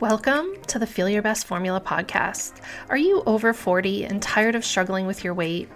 Welcome 0.00 0.62
to 0.68 0.78
the 0.78 0.86
Feel 0.86 1.08
Your 1.08 1.22
Best 1.22 1.44
Formula 1.44 1.80
podcast. 1.80 2.60
Are 2.88 2.96
you 2.96 3.24
over 3.26 3.52
40 3.52 4.04
and 4.04 4.22
tired 4.22 4.54
of 4.54 4.64
struggling 4.64 5.08
with 5.08 5.24
your 5.24 5.34
weight? 5.34 5.68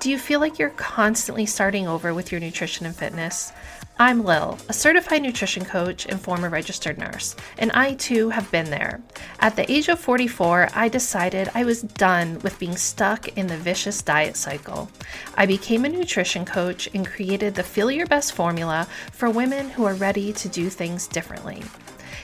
Do 0.00 0.10
you 0.10 0.18
feel 0.18 0.40
like 0.40 0.58
you're 0.58 0.70
constantly 0.70 1.46
starting 1.46 1.86
over 1.86 2.12
with 2.12 2.32
your 2.32 2.40
nutrition 2.40 2.86
and 2.86 2.96
fitness? 2.96 3.52
I'm 3.96 4.24
Lil, 4.24 4.58
a 4.68 4.72
certified 4.72 5.22
nutrition 5.22 5.64
coach 5.64 6.06
and 6.06 6.20
former 6.20 6.48
registered 6.48 6.98
nurse, 6.98 7.36
and 7.56 7.70
I 7.70 7.94
too 7.94 8.30
have 8.30 8.50
been 8.50 8.68
there. 8.68 9.00
At 9.38 9.54
the 9.54 9.70
age 9.70 9.86
of 9.86 10.00
44, 10.00 10.70
I 10.74 10.88
decided 10.88 11.48
I 11.54 11.64
was 11.64 11.82
done 11.82 12.40
with 12.40 12.58
being 12.58 12.76
stuck 12.76 13.28
in 13.38 13.46
the 13.46 13.56
vicious 13.56 14.02
diet 14.02 14.36
cycle. 14.36 14.90
I 15.36 15.46
became 15.46 15.84
a 15.84 15.88
nutrition 15.88 16.44
coach 16.44 16.88
and 16.94 17.06
created 17.06 17.54
the 17.54 17.62
Feel 17.62 17.92
Your 17.92 18.06
Best 18.06 18.32
formula 18.32 18.88
for 19.12 19.30
women 19.30 19.68
who 19.70 19.84
are 19.84 19.94
ready 19.94 20.32
to 20.32 20.48
do 20.48 20.68
things 20.68 21.06
differently. 21.06 21.62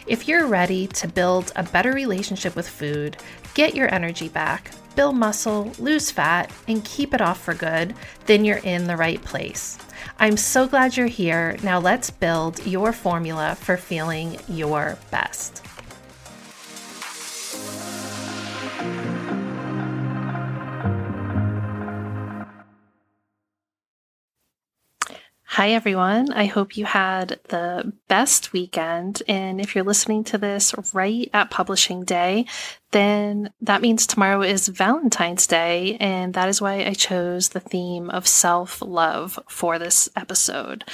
If 0.07 0.29
you're 0.29 0.47
ready 0.47 0.87
to 0.89 1.09
build 1.09 1.51
a 1.57 1.63
better 1.63 1.93
relationship 1.93 2.55
with 2.55 2.69
food, 2.69 3.17
get 3.55 3.75
your 3.75 3.93
energy 3.93 4.29
back, 4.29 4.71
build 4.97 5.17
muscle, 5.17 5.73
lose 5.79 6.11
fat, 6.11 6.53
and 6.69 6.85
keep 6.85 7.15
it 7.15 7.23
off 7.23 7.41
for 7.41 7.55
good, 7.55 7.95
then 8.27 8.45
you're 8.45 8.59
in 8.59 8.85
the 8.85 8.99
right 8.99 9.23
place. 9.25 9.79
I'm 10.19 10.37
so 10.37 10.69
glad 10.69 10.95
you're 10.95 11.07
here. 11.07 11.57
Now 11.63 11.79
let's 11.79 12.11
build 12.11 12.67
your 12.67 12.93
formula 12.93 13.57
for 13.59 13.79
feeling 13.79 14.39
your 14.47 14.99
best. 15.11 15.64
Hi, 25.65 25.71
everyone. 25.71 26.31
I 26.31 26.45
hope 26.45 26.77
you 26.77 26.85
had 26.85 27.41
the 27.49 27.91
best 28.07 28.53
weekend. 28.53 29.23
And 29.27 29.63
if 29.63 29.75
you're 29.75 29.83
listening 29.83 30.23
to 30.25 30.37
this 30.37 30.75
right 30.93 31.31
at 31.33 31.51
publishing 31.51 32.05
day, 32.05 32.45
then 32.91 33.51
that 33.63 33.81
means 33.81 34.07
tomorrow 34.07 34.43
is 34.43 34.69
Valentine's 34.69 35.47
Day. 35.47 35.97
And 35.99 36.35
that 36.35 36.51
is 36.51 36.61
why 36.61 36.85
I 36.85 36.93
chose 36.93 37.49
the 37.49 37.61
theme 37.61 38.11
of 38.11 38.29
self 38.29 38.83
love 38.83 39.39
for 39.49 39.79
this 39.79 40.07
episode. 40.15 40.85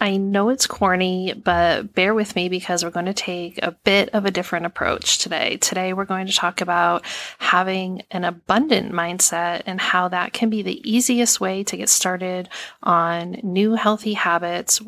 I 0.00 0.16
know 0.16 0.48
it's 0.48 0.66
corny, 0.66 1.32
but 1.32 1.94
bear 1.94 2.14
with 2.14 2.34
me 2.36 2.48
because 2.48 2.84
we're 2.84 2.90
going 2.90 3.06
to 3.06 3.14
take 3.14 3.58
a 3.62 3.76
bit 3.84 4.10
of 4.10 4.26
a 4.26 4.30
different 4.30 4.66
approach 4.66 5.18
today. 5.18 5.56
Today, 5.58 5.92
we're 5.92 6.04
going 6.04 6.26
to 6.26 6.32
talk 6.32 6.60
about 6.60 7.04
having 7.38 8.02
an 8.10 8.24
abundant 8.24 8.92
mindset 8.92 9.62
and 9.66 9.80
how 9.80 10.08
that 10.08 10.32
can 10.32 10.50
be 10.50 10.62
the 10.62 10.82
easiest 10.88 11.40
way 11.40 11.62
to 11.64 11.76
get 11.76 11.88
started 11.88 12.48
on 12.82 13.38
new 13.42 13.74
healthy 13.74 14.14
habits 14.14 14.80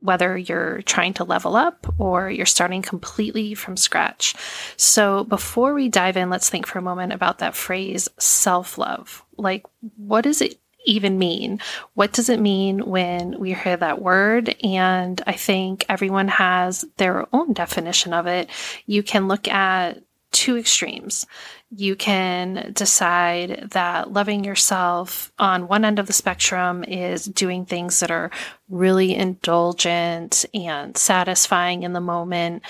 whether 0.00 0.38
you're 0.38 0.82
trying 0.82 1.12
to 1.12 1.24
level 1.24 1.56
up 1.56 1.92
or 1.98 2.30
you're 2.30 2.46
starting 2.46 2.82
completely 2.82 3.54
from 3.54 3.76
scratch. 3.76 4.34
So, 4.76 5.24
before 5.24 5.74
we 5.74 5.88
dive 5.88 6.16
in, 6.16 6.30
let's 6.30 6.48
think 6.48 6.66
for 6.66 6.78
a 6.78 6.82
moment 6.82 7.12
about 7.12 7.38
that 7.38 7.56
phrase 7.56 8.08
self 8.18 8.78
love. 8.78 9.24
Like, 9.36 9.66
what 9.96 10.22
does 10.22 10.40
it 10.40 10.60
even 10.84 11.18
mean? 11.18 11.60
What 11.94 12.12
does 12.12 12.28
it 12.28 12.40
mean 12.40 12.86
when 12.86 13.38
we 13.38 13.52
hear 13.52 13.76
that 13.76 14.00
word? 14.00 14.54
And 14.62 15.20
I 15.26 15.32
think 15.32 15.84
everyone 15.88 16.28
has 16.28 16.84
their 16.96 17.26
own 17.34 17.52
definition 17.52 18.12
of 18.12 18.26
it. 18.26 18.48
You 18.86 19.02
can 19.02 19.28
look 19.28 19.48
at 19.48 20.02
two 20.30 20.56
extremes. 20.56 21.26
You 21.70 21.96
can 21.96 22.72
decide 22.74 23.68
that 23.72 24.12
loving 24.12 24.44
yourself 24.44 25.32
on 25.38 25.68
one 25.68 25.84
end 25.84 25.98
of 25.98 26.06
the 26.06 26.12
spectrum 26.12 26.84
is 26.84 27.24
doing 27.24 27.64
things 27.64 28.00
that 28.00 28.10
are 28.10 28.30
really 28.68 29.14
indulgent 29.14 30.44
and 30.54 30.96
satisfying 30.96 31.82
in 31.82 31.92
the 31.92 32.00
moment, 32.00 32.62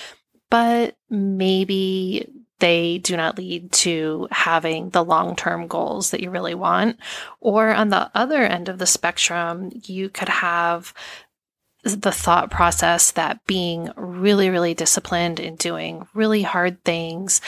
but 0.51 0.97
maybe 1.11 2.29
they 2.61 2.99
do 2.99 3.17
not 3.17 3.39
lead 3.39 3.71
to 3.73 4.29
having 4.31 4.91
the 4.91 5.05
long 5.05 5.37
term 5.37 5.67
goals 5.67 6.11
that 6.11 6.21
you 6.21 6.31
really 6.31 6.55
want. 6.55 6.99
Or 7.41 7.73
on 7.73 7.89
the 7.89 8.11
other 8.15 8.43
end 8.43 8.69
of 8.69 8.79
the 8.79 8.87
spectrum, 8.87 9.71
you 9.85 10.09
could 10.09 10.29
have 10.29 10.93
the 11.85 12.13
thought 12.13 12.51
process 12.51 13.13
that 13.13 13.47
being 13.47 13.91
really, 13.97 14.51
really 14.51 14.75
disciplined 14.75 15.39
and 15.39 15.57
doing 15.57 16.07
really 16.15 16.43
hard 16.43 16.83
things 16.85 17.41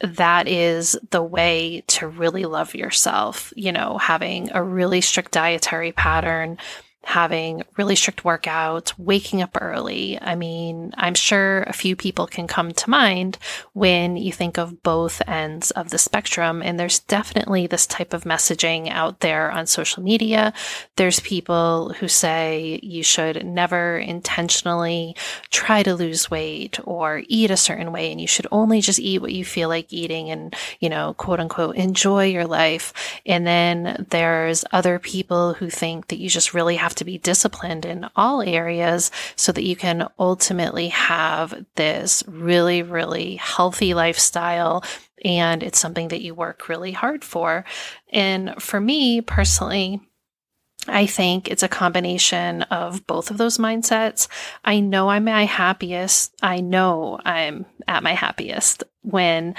that 0.00 0.48
is 0.48 0.98
the 1.10 1.22
way 1.22 1.84
to 1.86 2.08
really 2.08 2.44
love 2.44 2.74
yourself. 2.74 3.52
You 3.54 3.72
know, 3.72 3.98
having 3.98 4.50
a 4.52 4.62
really 4.62 5.00
strict 5.00 5.32
dietary 5.32 5.92
pattern, 5.92 6.58
having 7.02 7.62
really 7.76 7.96
strict 7.96 8.22
workouts, 8.22 8.92
waking 8.98 9.42
up 9.42 9.56
early. 9.60 10.20
I 10.20 10.34
mean, 10.34 10.92
I'm 10.96 11.14
sure 11.14 11.62
a 11.62 11.72
few 11.72 11.96
people 11.96 12.26
can 12.26 12.46
come 12.46 12.72
to 12.72 12.90
mind 12.90 13.38
when 13.72 14.16
you 14.16 14.32
think 14.32 14.58
of 14.58 14.82
both 14.82 15.22
ends 15.26 15.70
of 15.72 15.90
the 15.90 15.98
spectrum. 15.98 16.62
And 16.62 16.78
there's 16.78 17.00
definitely 17.00 17.66
this 17.66 17.86
type 17.86 18.12
of 18.12 18.24
messaging 18.24 18.90
out 18.90 19.20
there 19.20 19.50
on 19.50 19.66
social 19.66 20.02
media. 20.02 20.52
There's 20.96 21.20
people 21.20 21.94
who 21.98 22.06
say 22.06 22.78
you 22.82 23.02
should 23.02 23.44
never 23.44 23.98
intentionally 23.98 25.16
try 25.50 25.82
to 25.82 25.94
lose 25.94 26.30
weight 26.30 26.78
or 26.84 27.22
eat 27.28 27.50
a 27.50 27.56
certain 27.56 27.92
way, 27.92 28.12
and 28.12 28.20
you 28.20 28.26
should 28.26 28.46
only 28.52 28.80
just 28.80 28.98
eat 29.00 29.22
what 29.22 29.32
you 29.32 29.44
feel 29.44 29.68
like 29.68 29.92
eating 29.92 30.30
and, 30.30 30.54
you 30.80 30.88
know, 30.88 31.14
quote 31.14 31.40
unquote, 31.40 31.76
enjoy 31.76 32.26
your 32.26 32.46
life. 32.46 32.92
And 33.24 33.46
then 33.46 34.06
there's 34.10 34.64
other 34.70 34.98
people 34.98 35.54
who 35.54 35.70
think 35.70 36.08
that 36.08 36.18
you 36.18 36.28
just 36.28 36.54
really 36.54 36.76
have 36.76 36.89
have 36.90 36.96
to 36.96 37.04
be 37.04 37.18
disciplined 37.18 37.86
in 37.86 38.08
all 38.16 38.42
areas 38.42 39.12
so 39.36 39.52
that 39.52 39.62
you 39.64 39.76
can 39.76 40.08
ultimately 40.18 40.88
have 40.88 41.64
this 41.76 42.24
really, 42.26 42.82
really 42.82 43.36
healthy 43.36 43.94
lifestyle. 43.94 44.82
And 45.24 45.62
it's 45.62 45.78
something 45.78 46.08
that 46.08 46.20
you 46.20 46.34
work 46.34 46.68
really 46.68 46.90
hard 46.90 47.22
for. 47.24 47.64
And 48.12 48.54
for 48.58 48.80
me 48.80 49.20
personally, 49.20 50.00
I 50.88 51.06
think 51.06 51.48
it's 51.48 51.62
a 51.62 51.68
combination 51.68 52.62
of 52.62 53.06
both 53.06 53.30
of 53.30 53.38
those 53.38 53.58
mindsets. 53.58 54.26
I 54.64 54.80
know 54.80 55.10
I'm 55.10 55.24
my 55.24 55.44
happiest. 55.44 56.34
I 56.42 56.60
know 56.60 57.20
I'm 57.24 57.66
at 57.86 58.02
my 58.02 58.14
happiest 58.14 58.82
when 59.02 59.54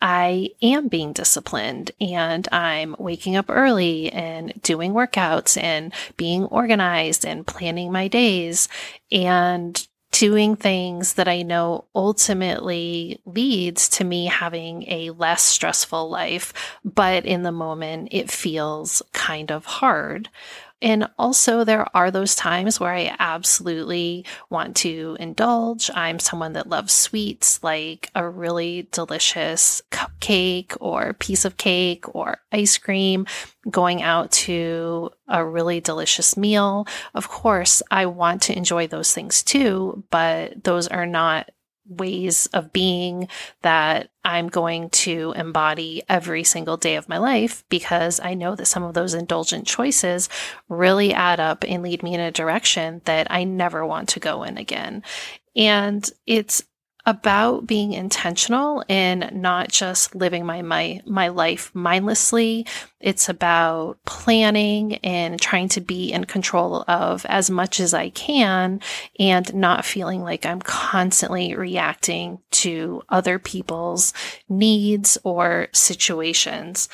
I 0.00 0.50
am 0.62 0.88
being 0.88 1.12
disciplined 1.12 1.90
and 2.00 2.46
I'm 2.52 2.96
waking 2.98 3.36
up 3.36 3.46
early 3.48 4.12
and 4.12 4.52
doing 4.62 4.92
workouts 4.92 5.60
and 5.60 5.92
being 6.16 6.44
organized 6.44 7.24
and 7.24 7.46
planning 7.46 7.90
my 7.90 8.08
days 8.08 8.68
and 9.10 9.86
doing 10.12 10.56
things 10.56 11.14
that 11.14 11.28
I 11.28 11.42
know 11.42 11.84
ultimately 11.94 13.20
leads 13.26 13.88
to 13.90 14.04
me 14.04 14.26
having 14.26 14.84
a 14.90 15.10
less 15.10 15.42
stressful 15.42 16.08
life, 16.08 16.54
but 16.84 17.26
in 17.26 17.42
the 17.42 17.52
moment 17.52 18.08
it 18.12 18.30
feels 18.30 19.02
kind 19.12 19.50
of 19.50 19.66
hard. 19.66 20.30
And 20.82 21.08
also, 21.18 21.64
there 21.64 21.86
are 21.96 22.10
those 22.10 22.34
times 22.34 22.78
where 22.78 22.92
I 22.92 23.16
absolutely 23.18 24.26
want 24.50 24.76
to 24.76 25.16
indulge. 25.18 25.90
I'm 25.94 26.18
someone 26.18 26.52
that 26.52 26.68
loves 26.68 26.92
sweets, 26.92 27.62
like 27.62 28.10
a 28.14 28.28
really 28.28 28.86
delicious 28.92 29.80
cupcake 29.90 30.76
or 30.78 31.14
piece 31.14 31.46
of 31.46 31.56
cake 31.56 32.14
or 32.14 32.38
ice 32.52 32.76
cream, 32.76 33.26
going 33.70 34.02
out 34.02 34.30
to 34.32 35.10
a 35.28 35.44
really 35.44 35.80
delicious 35.80 36.36
meal. 36.36 36.86
Of 37.14 37.28
course, 37.28 37.82
I 37.90 38.06
want 38.06 38.42
to 38.42 38.56
enjoy 38.56 38.86
those 38.86 39.12
things 39.12 39.42
too, 39.42 40.04
but 40.10 40.62
those 40.62 40.88
are 40.88 41.06
not 41.06 41.50
ways 41.88 42.46
of 42.46 42.72
being 42.72 43.28
that 43.62 44.10
I'm 44.24 44.48
going 44.48 44.90
to 44.90 45.32
embody 45.36 46.02
every 46.08 46.44
single 46.44 46.76
day 46.76 46.96
of 46.96 47.08
my 47.08 47.18
life 47.18 47.64
because 47.68 48.20
I 48.20 48.34
know 48.34 48.56
that 48.56 48.66
some 48.66 48.82
of 48.82 48.94
those 48.94 49.14
indulgent 49.14 49.66
choices 49.66 50.28
really 50.68 51.14
add 51.14 51.40
up 51.40 51.64
and 51.66 51.82
lead 51.82 52.02
me 52.02 52.14
in 52.14 52.20
a 52.20 52.32
direction 52.32 53.02
that 53.04 53.28
I 53.30 53.44
never 53.44 53.86
want 53.86 54.08
to 54.10 54.20
go 54.20 54.42
in 54.42 54.58
again. 54.58 55.02
And 55.54 56.08
it's 56.26 56.64
about 57.06 57.68
being 57.68 57.92
intentional 57.92 58.84
and 58.88 59.30
not 59.32 59.68
just 59.70 60.14
living 60.16 60.44
my 60.44 60.60
my 60.60 61.00
my 61.06 61.28
life 61.28 61.70
mindlessly. 61.72 62.66
It's 63.00 63.28
about 63.28 63.98
planning 64.04 64.96
and 64.96 65.40
trying 65.40 65.68
to 65.70 65.80
be 65.80 66.12
in 66.12 66.24
control 66.24 66.84
of 66.88 67.24
as 67.26 67.48
much 67.48 67.78
as 67.78 67.94
I 67.94 68.10
can 68.10 68.80
and 69.20 69.54
not 69.54 69.84
feeling 69.84 70.22
like 70.22 70.44
I'm 70.44 70.60
constantly 70.60 71.54
reacting 71.54 72.40
to 72.52 73.02
other 73.08 73.38
people's 73.38 74.12
needs 74.48 75.16
or 75.22 75.68
situations. 75.72 76.88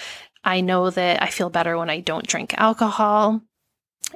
I 0.44 0.60
know 0.60 0.90
that 0.90 1.22
I 1.22 1.28
feel 1.28 1.50
better 1.50 1.78
when 1.78 1.88
I 1.88 2.00
don't 2.00 2.26
drink 2.26 2.54
alcohol. 2.58 3.40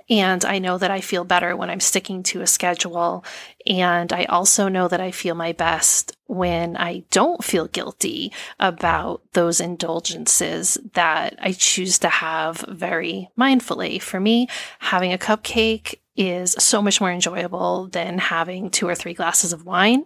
And 0.08 0.44
I 0.44 0.58
know 0.58 0.78
that 0.78 0.90
I 0.90 1.00
feel 1.00 1.24
better 1.24 1.56
when 1.56 1.70
I'm 1.70 1.80
sticking 1.80 2.22
to 2.24 2.40
a 2.40 2.46
schedule. 2.46 3.24
And 3.66 4.12
I 4.12 4.24
also 4.24 4.68
know 4.68 4.88
that 4.88 5.00
I 5.00 5.10
feel 5.10 5.34
my 5.34 5.52
best 5.52 6.16
when 6.26 6.76
I 6.76 7.04
don't 7.10 7.42
feel 7.42 7.66
guilty 7.66 8.32
about 8.58 9.22
those 9.32 9.60
indulgences 9.60 10.78
that 10.94 11.36
I 11.40 11.52
choose 11.52 11.98
to 12.00 12.08
have 12.08 12.64
very 12.68 13.28
mindfully. 13.38 14.00
For 14.00 14.20
me, 14.20 14.48
having 14.78 15.12
a 15.12 15.18
cupcake 15.18 15.96
is 16.16 16.56
so 16.58 16.80
much 16.80 17.00
more 17.00 17.10
enjoyable 17.10 17.88
than 17.88 18.18
having 18.18 18.70
two 18.70 18.88
or 18.88 18.94
three 18.94 19.14
glasses 19.14 19.52
of 19.52 19.66
wine. 19.66 20.04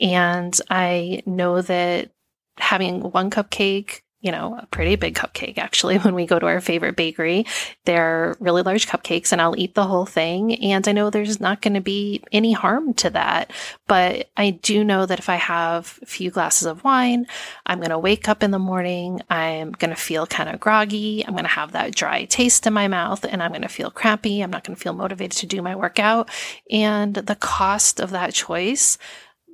And 0.00 0.58
I 0.70 1.22
know 1.26 1.60
that 1.62 2.10
having 2.58 3.00
one 3.00 3.30
cupcake 3.30 4.02
you 4.20 4.30
know, 4.30 4.58
a 4.60 4.66
pretty 4.66 4.96
big 4.96 5.14
cupcake 5.14 5.58
actually 5.58 5.98
when 5.98 6.14
we 6.14 6.26
go 6.26 6.38
to 6.38 6.46
our 6.46 6.60
favorite 6.60 6.96
bakery. 6.96 7.46
They're 7.84 8.36
really 8.38 8.62
large 8.62 8.86
cupcakes 8.86 9.32
and 9.32 9.40
I'll 9.40 9.58
eat 9.58 9.74
the 9.74 9.86
whole 9.86 10.06
thing. 10.06 10.54
And 10.62 10.86
I 10.86 10.92
know 10.92 11.10
there's 11.10 11.40
not 11.40 11.62
going 11.62 11.74
to 11.74 11.80
be 11.80 12.22
any 12.32 12.52
harm 12.52 12.94
to 12.94 13.10
that. 13.10 13.52
But 13.86 14.30
I 14.36 14.50
do 14.50 14.84
know 14.84 15.06
that 15.06 15.18
if 15.18 15.28
I 15.28 15.36
have 15.36 15.98
a 16.02 16.06
few 16.06 16.30
glasses 16.30 16.66
of 16.66 16.84
wine, 16.84 17.26
I'm 17.66 17.78
going 17.78 17.90
to 17.90 17.98
wake 17.98 18.28
up 18.28 18.42
in 18.42 18.50
the 18.50 18.58
morning. 18.58 19.20
I'm 19.30 19.72
going 19.72 19.90
to 19.90 19.96
feel 19.96 20.26
kind 20.26 20.48
of 20.48 20.60
groggy. 20.60 21.24
I'm 21.26 21.32
going 21.32 21.44
to 21.44 21.50
have 21.50 21.72
that 21.72 21.94
dry 21.94 22.24
taste 22.24 22.66
in 22.66 22.72
my 22.72 22.88
mouth 22.88 23.24
and 23.24 23.42
I'm 23.42 23.50
going 23.50 23.62
to 23.62 23.68
feel 23.68 23.90
crappy. 23.90 24.42
I'm 24.42 24.50
not 24.50 24.64
going 24.64 24.76
to 24.76 24.82
feel 24.82 24.92
motivated 24.92 25.38
to 25.38 25.46
do 25.46 25.62
my 25.62 25.74
workout. 25.74 26.30
And 26.70 27.14
the 27.14 27.36
cost 27.36 28.00
of 28.00 28.10
that 28.10 28.34
choice 28.34 28.98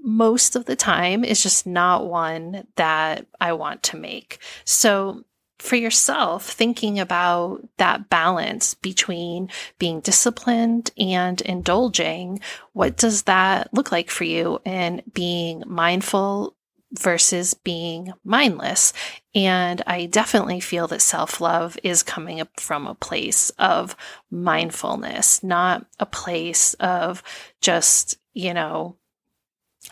most 0.02 0.56
of 0.56 0.66
the 0.66 0.76
time 0.76 1.25
is 1.25 1.43
just 1.43 1.66
not 1.66 2.06
one 2.06 2.66
that 2.76 3.26
I 3.40 3.52
want 3.52 3.82
to 3.84 3.96
make. 3.96 4.38
So 4.64 5.25
for 5.58 5.76
yourself, 5.76 6.48
thinking 6.48 6.98
about 6.98 7.66
that 7.78 8.08
balance 8.08 8.75
between 8.75 9.48
being 9.78 10.00
disciplined 10.00 10.90
and 10.98 11.40
indulging, 11.40 12.40
what 12.72 12.96
does 12.96 13.22
that 13.22 13.72
look 13.72 13.90
like 13.90 14.10
for 14.10 14.25
you? 14.25 14.60
And 14.64 15.02
being 15.12 15.62
mindful 15.66 16.54
versus 16.92 17.54
being 17.54 18.12
mindless. 18.25 18.92
And 19.34 19.82
I 19.87 20.06
definitely 20.06 20.60
feel 20.60 20.87
that 20.88 21.02
self 21.02 21.40
love 21.40 21.78
is 21.82 22.02
coming 22.02 22.40
up 22.40 22.60
from 22.60 22.87
a 22.87 22.94
place 22.94 23.50
of 23.58 23.96
mindfulness, 24.31 25.42
not 25.42 25.87
a 25.99 26.06
place 26.06 26.75
of 26.75 27.22
just, 27.60 28.19
you 28.34 28.54
know, 28.54 28.96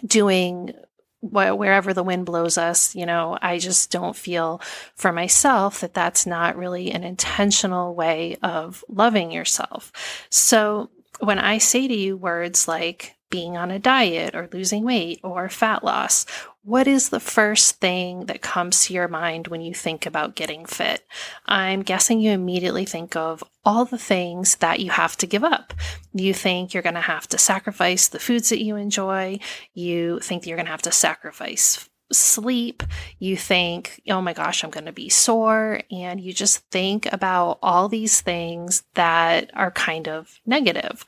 doing 0.06 0.72
wh- 1.20 1.56
wherever 1.56 1.92
the 1.92 2.02
wind 2.02 2.26
blows 2.26 2.58
us, 2.58 2.94
you 2.94 3.06
know, 3.06 3.38
I 3.40 3.58
just 3.58 3.90
don't 3.90 4.16
feel 4.16 4.60
for 4.94 5.12
myself 5.12 5.80
that 5.80 5.94
that's 5.94 6.26
not 6.26 6.56
really 6.56 6.90
an 6.90 7.04
intentional 7.04 7.94
way 7.94 8.36
of 8.42 8.84
loving 8.88 9.30
yourself. 9.30 9.92
So 10.30 10.90
when 11.20 11.38
I 11.38 11.58
say 11.58 11.88
to 11.88 11.94
you 11.94 12.16
words 12.16 12.68
like 12.68 13.16
being 13.30 13.56
on 13.56 13.70
a 13.70 13.78
diet 13.78 14.34
or 14.34 14.48
losing 14.52 14.84
weight 14.84 15.20
or 15.24 15.48
fat 15.48 15.82
loss 15.82 16.26
what 16.64 16.88
is 16.88 17.10
the 17.10 17.20
first 17.20 17.78
thing 17.78 18.24
that 18.24 18.40
comes 18.40 18.86
to 18.86 18.94
your 18.94 19.06
mind 19.06 19.48
when 19.48 19.60
you 19.60 19.74
think 19.74 20.06
about 20.06 20.34
getting 20.34 20.64
fit? 20.64 21.06
I'm 21.44 21.82
guessing 21.82 22.20
you 22.20 22.30
immediately 22.32 22.86
think 22.86 23.14
of 23.16 23.44
all 23.66 23.84
the 23.84 23.98
things 23.98 24.56
that 24.56 24.80
you 24.80 24.90
have 24.90 25.14
to 25.18 25.26
give 25.26 25.44
up. 25.44 25.74
You 26.14 26.32
think 26.32 26.72
you're 26.72 26.82
going 26.82 26.94
to 26.94 27.02
have 27.02 27.28
to 27.28 27.38
sacrifice 27.38 28.08
the 28.08 28.18
foods 28.18 28.48
that 28.48 28.62
you 28.62 28.76
enjoy. 28.76 29.40
You 29.74 30.20
think 30.20 30.46
you're 30.46 30.56
going 30.56 30.64
to 30.64 30.72
have 30.72 30.82
to 30.82 30.92
sacrifice 30.92 31.86
sleep. 32.10 32.82
You 33.18 33.36
think, 33.36 34.00
oh 34.08 34.22
my 34.22 34.32
gosh, 34.32 34.64
I'm 34.64 34.70
going 34.70 34.86
to 34.86 34.92
be 34.92 35.10
sore. 35.10 35.82
And 35.90 36.18
you 36.18 36.32
just 36.32 36.58
think 36.70 37.12
about 37.12 37.58
all 37.62 37.90
these 37.90 38.22
things 38.22 38.84
that 38.94 39.50
are 39.54 39.70
kind 39.70 40.08
of 40.08 40.40
negative 40.46 41.04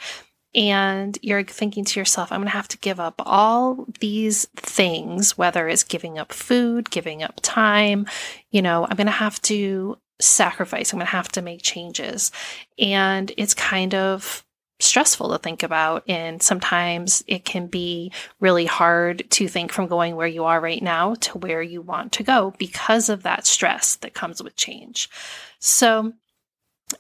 and 0.57 1.19
you're 1.21 1.45
thinking 1.45 1.85
to 1.85 2.01
yourself, 2.01 2.33
I'm 2.33 2.41
going 2.41 2.49
to 2.49 2.57
have 2.57 2.69
to 2.69 2.79
give 2.79 2.99
up 2.99 3.15
all 3.19 3.87
these 4.01 4.47
things, 4.57 5.37
whether 5.37 5.69
it's 5.69 5.85
giving 5.85 6.19
up 6.19 6.33
food, 6.33 6.91
giving 6.91 7.23
up 7.23 7.35
time, 7.43 8.07
you 8.51 8.63
know, 8.63 8.87
I'm 8.89 8.97
going 8.97 9.07
to 9.07 9.13
have 9.13 9.41
to 9.43 9.99
sacrifice, 10.19 10.93
I'm 10.93 10.99
going 10.99 11.07
to 11.07 11.13
have 11.13 11.29
to 11.33 11.43
make 11.43 11.61
changes. 11.63 12.33
And 12.79 13.31
it's 13.37 13.53
kind 13.53 13.95
of 13.95 14.45
stressful 14.79 15.31
to 15.31 15.39
think 15.39 15.63
about. 15.63 16.05
And 16.09 16.43
sometimes 16.43 17.23
it 17.27 17.45
can 17.45 17.67
be 17.67 18.13
really 18.41 18.67
hard 18.67 19.29
to 19.33 19.49
think 19.49 19.73
from 19.73 19.89
going 19.89 20.17
where 20.17 20.27
you 20.27 20.45
are 20.45 20.61
right 20.61 20.83
now 20.83 21.15
to 21.17 21.39
where 21.39 21.63
you 21.63 21.83
want 21.83 22.13
to 22.13 22.23
go 22.23 22.55
because 22.59 23.09
of 23.09 23.23
that 23.25 23.47
stress 23.47 23.97
that 23.97 24.15
comes 24.15 24.43
with 24.43 24.57
change. 24.57 25.11
So 25.59 26.15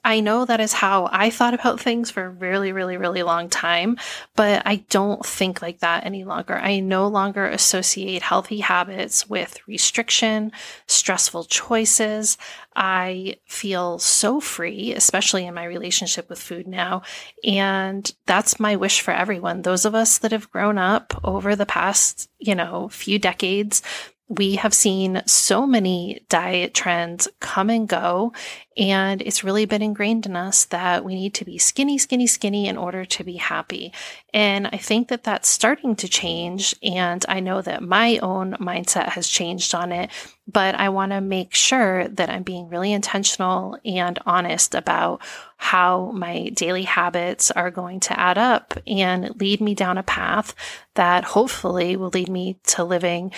I 0.04 0.18
know 0.18 0.44
that 0.44 0.58
is 0.58 0.72
how 0.72 1.08
I 1.12 1.30
thought 1.30 1.54
about 1.54 1.78
things 1.78 2.10
for 2.10 2.24
a 2.24 2.28
really, 2.28 2.72
really, 2.72 2.96
really 2.96 3.22
long 3.22 3.48
time, 3.48 3.98
but 4.34 4.62
I 4.66 4.84
don't 4.90 5.24
think 5.24 5.62
like 5.62 5.78
that 5.78 6.04
any 6.04 6.24
longer. 6.24 6.56
I 6.56 6.80
no 6.80 7.06
longer 7.06 7.46
associate 7.46 8.22
healthy 8.22 8.58
habits 8.58 9.28
with 9.28 9.60
restriction, 9.68 10.50
stressful 10.88 11.44
choices. 11.44 12.36
I 12.74 13.36
feel 13.46 14.00
so 14.00 14.40
free, 14.40 14.92
especially 14.92 15.46
in 15.46 15.54
my 15.54 15.64
relationship 15.64 16.28
with 16.28 16.40
food 16.40 16.66
now. 16.66 17.02
And 17.44 18.12
that's 18.26 18.58
my 18.58 18.74
wish 18.74 19.00
for 19.00 19.14
everyone. 19.14 19.62
Those 19.62 19.84
of 19.84 19.94
us 19.94 20.18
that 20.18 20.32
have 20.32 20.50
grown 20.50 20.78
up 20.78 21.14
over 21.22 21.54
the 21.54 21.66
past, 21.66 22.28
you 22.40 22.56
know, 22.56 22.88
few 22.88 23.20
decades 23.20 23.82
we 24.28 24.56
have 24.56 24.74
seen 24.74 25.22
so 25.26 25.66
many 25.66 26.24
diet 26.28 26.74
trends 26.74 27.28
come 27.38 27.70
and 27.70 27.88
go, 27.88 28.32
and 28.76 29.22
it's 29.22 29.44
really 29.44 29.66
been 29.66 29.82
ingrained 29.82 30.26
in 30.26 30.34
us 30.34 30.64
that 30.66 31.04
we 31.04 31.14
need 31.14 31.32
to 31.34 31.44
be 31.44 31.58
skinny, 31.58 31.96
skinny, 31.96 32.26
skinny 32.26 32.66
in 32.66 32.76
order 32.76 33.04
to 33.04 33.24
be 33.24 33.36
happy. 33.36 33.92
And 34.34 34.66
I 34.66 34.78
think 34.78 35.08
that 35.08 35.24
that's 35.24 35.48
starting 35.48 35.96
to 35.96 36.08
change. 36.08 36.74
And 36.82 37.24
I 37.28 37.40
know 37.40 37.62
that 37.62 37.82
my 37.82 38.18
own 38.18 38.54
mindset 38.54 39.10
has 39.10 39.28
changed 39.28 39.74
on 39.74 39.92
it, 39.92 40.10
but 40.46 40.74
I 40.74 40.88
want 40.88 41.12
to 41.12 41.20
make 41.20 41.54
sure 41.54 42.08
that 42.08 42.28
I'm 42.28 42.42
being 42.42 42.68
really 42.68 42.92
intentional 42.92 43.78
and 43.84 44.18
honest 44.26 44.74
about 44.74 45.22
how 45.56 46.10
my 46.10 46.50
daily 46.50 46.82
habits 46.82 47.50
are 47.50 47.70
going 47.70 48.00
to 48.00 48.20
add 48.20 48.36
up 48.36 48.74
and 48.86 49.40
lead 49.40 49.60
me 49.60 49.74
down 49.74 49.96
a 49.96 50.02
path 50.02 50.54
that 50.94 51.24
hopefully 51.24 51.96
will 51.96 52.10
lead 52.10 52.28
me 52.28 52.58
to 52.64 52.84
living 52.84 53.32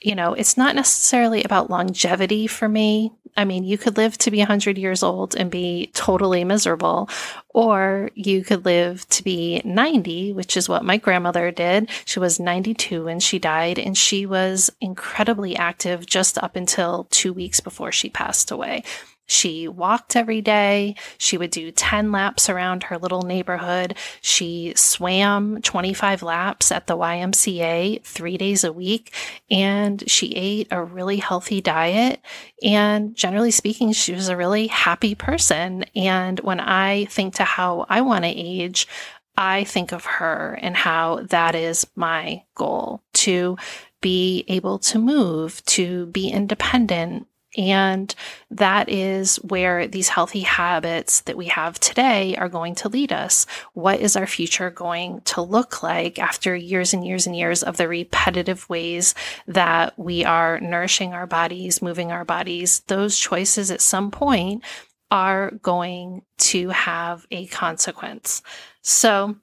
you 0.00 0.14
know, 0.14 0.32
it's 0.32 0.56
not 0.56 0.74
necessarily 0.74 1.42
about 1.42 1.70
longevity 1.70 2.46
for 2.46 2.68
me. 2.68 3.12
I 3.36 3.44
mean, 3.44 3.64
you 3.64 3.78
could 3.78 3.96
live 3.96 4.18
to 4.18 4.30
be 4.30 4.38
100 4.38 4.76
years 4.76 5.02
old 5.02 5.36
and 5.36 5.50
be 5.50 5.90
totally 5.94 6.42
miserable, 6.44 7.08
or 7.50 8.10
you 8.14 8.42
could 8.42 8.64
live 8.64 9.08
to 9.10 9.22
be 9.22 9.62
90, 9.64 10.32
which 10.32 10.56
is 10.56 10.68
what 10.68 10.84
my 10.84 10.96
grandmother 10.96 11.50
did. 11.50 11.88
She 12.04 12.18
was 12.18 12.40
92 12.40 13.04
when 13.04 13.20
she 13.20 13.38
died, 13.38 13.78
and 13.78 13.96
she 13.96 14.26
was 14.26 14.70
incredibly 14.80 15.54
active 15.56 16.06
just 16.06 16.38
up 16.38 16.56
until 16.56 17.06
two 17.10 17.32
weeks 17.32 17.60
before 17.60 17.92
she 17.92 18.10
passed 18.10 18.50
away. 18.50 18.82
She 19.30 19.68
walked 19.68 20.16
every 20.16 20.40
day. 20.40 20.96
She 21.16 21.38
would 21.38 21.52
do 21.52 21.70
10 21.70 22.10
laps 22.10 22.50
around 22.50 22.82
her 22.84 22.98
little 22.98 23.22
neighborhood. 23.22 23.94
She 24.20 24.72
swam 24.74 25.62
25 25.62 26.24
laps 26.24 26.72
at 26.72 26.88
the 26.88 26.96
YMCA 26.96 28.02
three 28.02 28.36
days 28.36 28.64
a 28.64 28.72
week. 28.72 29.14
And 29.48 30.02
she 30.10 30.32
ate 30.34 30.66
a 30.72 30.82
really 30.82 31.18
healthy 31.18 31.60
diet. 31.60 32.20
And 32.64 33.14
generally 33.14 33.52
speaking, 33.52 33.92
she 33.92 34.12
was 34.12 34.28
a 34.28 34.36
really 34.36 34.66
happy 34.66 35.14
person. 35.14 35.84
And 35.94 36.40
when 36.40 36.58
I 36.58 37.04
think 37.04 37.34
to 37.36 37.44
how 37.44 37.86
I 37.88 38.00
want 38.00 38.24
to 38.24 38.30
age, 38.30 38.88
I 39.36 39.62
think 39.62 39.92
of 39.92 40.04
her 40.06 40.58
and 40.60 40.76
how 40.76 41.20
that 41.30 41.54
is 41.54 41.86
my 41.94 42.42
goal 42.56 43.00
to 43.12 43.56
be 44.00 44.44
able 44.48 44.78
to 44.78 44.98
move, 44.98 45.64
to 45.66 46.06
be 46.06 46.30
independent, 46.30 47.28
and 47.56 48.14
that 48.50 48.88
is 48.88 49.36
where 49.36 49.88
these 49.88 50.08
healthy 50.08 50.42
habits 50.42 51.22
that 51.22 51.36
we 51.36 51.46
have 51.46 51.80
today 51.80 52.36
are 52.36 52.48
going 52.48 52.76
to 52.76 52.88
lead 52.88 53.12
us. 53.12 53.44
What 53.72 54.00
is 54.00 54.16
our 54.16 54.26
future 54.26 54.70
going 54.70 55.22
to 55.22 55.42
look 55.42 55.82
like 55.82 56.18
after 56.18 56.54
years 56.54 56.94
and 56.94 57.04
years 57.04 57.26
and 57.26 57.36
years 57.36 57.62
of 57.62 57.76
the 57.76 57.88
repetitive 57.88 58.68
ways 58.68 59.14
that 59.48 59.98
we 59.98 60.24
are 60.24 60.60
nourishing 60.60 61.12
our 61.12 61.26
bodies, 61.26 61.82
moving 61.82 62.12
our 62.12 62.24
bodies? 62.24 62.80
Those 62.86 63.18
choices 63.18 63.70
at 63.70 63.80
some 63.80 64.12
point 64.12 64.62
are 65.10 65.50
going 65.62 66.22
to 66.38 66.68
have 66.68 67.26
a 67.32 67.46
consequence. 67.46 68.42
So 68.82 69.36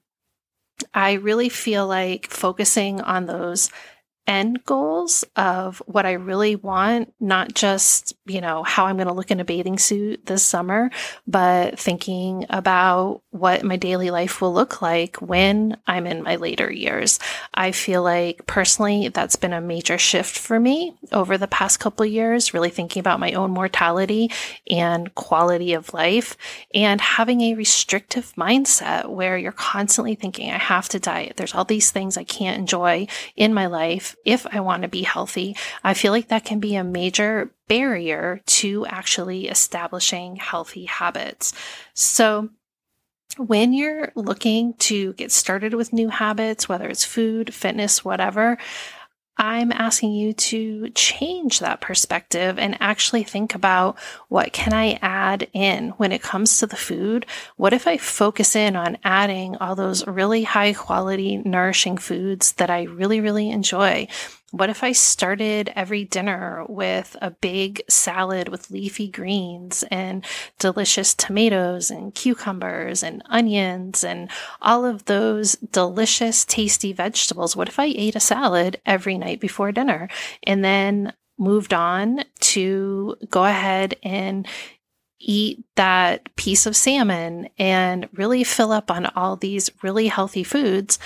I 0.94 1.14
really 1.14 1.50
feel 1.50 1.88
like 1.88 2.28
focusing 2.28 3.02
on 3.02 3.26
those 3.26 3.70
end 4.28 4.64
goals 4.66 5.24
of 5.36 5.82
what 5.86 6.06
I 6.06 6.14
really 6.14 6.56
want, 6.56 7.14
not 7.20 7.54
just, 7.54 8.14
you 8.26 8.42
know, 8.42 8.64
how 8.64 8.86
I'm 8.86 8.98
going 8.98 9.08
to 9.08 9.14
look 9.14 9.32
in 9.32 9.40
a 9.40 9.46
bathing 9.46 9.80
suit 9.80 10.26
this 10.26 10.44
summer, 10.44 10.92
but 11.26 11.80
thinking 11.80 12.46
about 12.50 13.22
what 13.32 13.64
my 13.64 13.78
daily 13.78 14.10
life 14.10 14.42
will 14.42 14.54
look 14.54 14.82
like 14.82 15.18
when 15.18 15.78
I'm 15.88 16.06
in 16.06 16.24
my 16.24 16.36
later 16.36 16.72
years. 16.72 17.20
I 17.54 17.72
feel 17.72 18.04
like 18.04 18.46
personally 18.48 19.10
that's 19.10 19.38
been 19.38 19.54
a 19.54 19.62
major 19.62 19.98
shift 19.98 20.38
for 20.38 20.60
me 20.60 20.94
over 21.12 21.38
the 21.38 21.48
past 21.48 21.80
couple 21.80 22.06
years, 22.06 22.54
really 22.54 22.70
thinking 22.70 23.00
about 23.00 23.20
my 23.20 23.32
own 23.34 23.52
mortality 23.52 24.32
and 24.70 25.14
quality 25.16 25.74
of 25.74 25.94
life 25.94 26.36
and 26.74 27.00
having 27.00 27.42
a 27.42 27.54
restrictive 27.54 28.34
mindset 28.36 29.08
where 29.08 29.38
you're 29.38 29.52
constantly 29.52 30.16
thinking, 30.16 30.52
I 30.52 30.58
have 30.58 30.90
to 30.90 31.00
diet. 31.00 31.38
There's 31.38 31.56
all 31.56 31.66
these 31.66 31.92
things 31.92 32.18
I 32.18 32.24
can't 32.26 32.60
enjoy 32.60 33.08
in 33.36 33.54
my 33.54 33.68
life 33.68 34.16
if 34.26 34.46
I 34.48 34.60
want 34.60 34.82
to 34.84 34.88
be 34.88 35.04
healthy, 35.04 35.56
I 35.84 35.94
feel 35.94 36.12
like 36.12 36.28
that 36.28 36.46
can 36.46 36.60
be 36.60 36.76
a 36.76 36.84
major 36.84 37.52
barrier 37.68 38.42
to 38.46 38.86
actually 38.88 39.48
establishing 39.48 40.36
healthy 40.38 40.86
habits. 40.86 41.54
So, 41.94 42.50
when 43.38 43.72
you're 43.72 44.12
looking 44.16 44.74
to 44.76 45.14
get 45.14 45.32
started 45.32 45.74
with 45.76 45.94
new 45.94 46.10
habits, 46.10 46.68
whether 46.68 46.88
it's 46.88 47.06
food, 47.06 47.54
fitness, 47.54 48.04
whatever, 48.04 48.58
I'm 49.38 49.72
asking 49.72 50.14
you 50.14 50.34
to 50.34 50.90
change 50.90 51.60
that 51.60 51.82
perspective 51.82 52.58
and 52.58 52.78
actually 52.80 53.24
think 53.24 53.54
about 53.54 53.98
what 54.30 54.52
can 54.54 54.74
I 54.74 55.00
add 55.02 55.48
in 55.54 55.90
when 55.92 56.12
it 56.12 56.22
comes 56.22 56.58
to 56.60 56.68
the 56.68 56.76
food? 56.76 57.26
What 57.56 57.74
if 57.74 57.88
I 57.88 57.98
focus 57.98 58.56
in 58.56 58.76
on 58.76 58.98
adding 59.04 59.56
all 59.58 59.76
those 59.76 60.06
really 60.08 60.44
high 60.44 60.74
quality 60.74 61.38
nourishing 61.38 61.98
foods 61.98 62.54
that 62.54 62.70
I 62.70 62.84
really, 62.84 63.22
really 63.22 63.50
enjoy? 63.50 64.08
What 64.52 64.70
if 64.70 64.82
I 64.82 64.94
started 64.94 65.74
every 65.76 66.06
dinner 66.06 66.66
with 66.70 67.18
a 67.22 67.32
big 67.32 67.82
salad 67.90 68.48
with 68.48 68.72
leafy 68.72 69.10
greens 69.10 69.84
and 69.92 70.24
delicious 70.58 71.14
tomatoes 71.14 71.92
and 71.92 72.16
cucumbers 72.16 73.04
and 73.04 73.22
onions 73.26 74.06
and 74.06 74.30
all 74.62 74.86
of 74.86 75.04
those 75.04 75.58
delicious, 75.58 76.46
tasty 76.46 76.94
vegetables? 76.94 77.58
What 77.58 77.68
if 77.68 77.78
I 77.78 77.88
ate 77.88 78.16
a 78.16 78.22
salad 78.22 78.80
every 78.86 79.18
night 79.18 79.42
before 79.42 79.74
dinner 79.74 80.08
and 80.44 80.64
then 80.64 81.12
moved 81.38 81.74
on 81.74 82.24
to 82.40 83.18
go 83.30 83.44
ahead 83.44 83.98
and 84.02 84.48
eat 85.20 85.66
that 85.76 86.34
piece 86.38 86.66
of 86.66 86.76
salmon 86.76 87.50
and 87.60 88.08
really 88.14 88.46
fill 88.46 88.72
up 88.72 88.90
on 88.90 89.08
all 89.08 89.36
these 89.36 89.70
really 89.84 90.08
healthy 90.08 90.46
foods? 90.46 91.00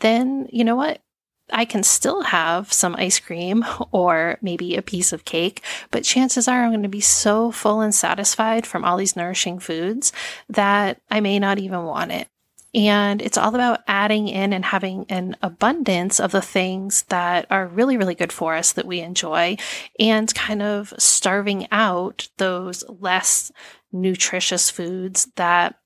Then, 0.00 0.48
you 0.50 0.64
know 0.64 0.76
what? 0.76 1.02
I 1.50 1.64
can 1.64 1.82
still 1.82 2.22
have 2.22 2.72
some 2.72 2.96
ice 2.96 3.20
cream 3.20 3.64
or 3.92 4.38
maybe 4.42 4.76
a 4.76 4.82
piece 4.82 5.12
of 5.12 5.24
cake, 5.24 5.62
but 5.90 6.04
chances 6.04 6.48
are 6.48 6.64
I'm 6.64 6.70
going 6.70 6.82
to 6.82 6.88
be 6.88 7.00
so 7.00 7.50
full 7.50 7.80
and 7.80 7.94
satisfied 7.94 8.66
from 8.66 8.84
all 8.84 8.96
these 8.96 9.16
nourishing 9.16 9.58
foods 9.58 10.12
that 10.48 11.00
I 11.10 11.20
may 11.20 11.38
not 11.38 11.58
even 11.58 11.84
want 11.84 12.12
it. 12.12 12.28
And 12.74 13.22
it's 13.22 13.38
all 13.38 13.54
about 13.54 13.80
adding 13.88 14.28
in 14.28 14.52
and 14.52 14.64
having 14.64 15.06
an 15.08 15.36
abundance 15.40 16.20
of 16.20 16.32
the 16.32 16.42
things 16.42 17.04
that 17.04 17.46
are 17.50 17.66
really, 17.66 17.96
really 17.96 18.14
good 18.14 18.32
for 18.32 18.54
us 18.54 18.72
that 18.72 18.86
we 18.86 19.00
enjoy 19.00 19.56
and 19.98 20.34
kind 20.34 20.60
of 20.60 20.92
starving 20.98 21.68
out 21.72 22.28
those 22.36 22.84
less 23.00 23.50
nutritious 23.92 24.68
foods 24.68 25.28
that 25.36 25.76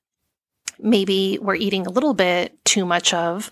maybe 0.79 1.39
we're 1.41 1.55
eating 1.55 1.87
a 1.87 1.91
little 1.91 2.13
bit 2.13 2.63
too 2.65 2.85
much 2.85 3.13
of 3.13 3.51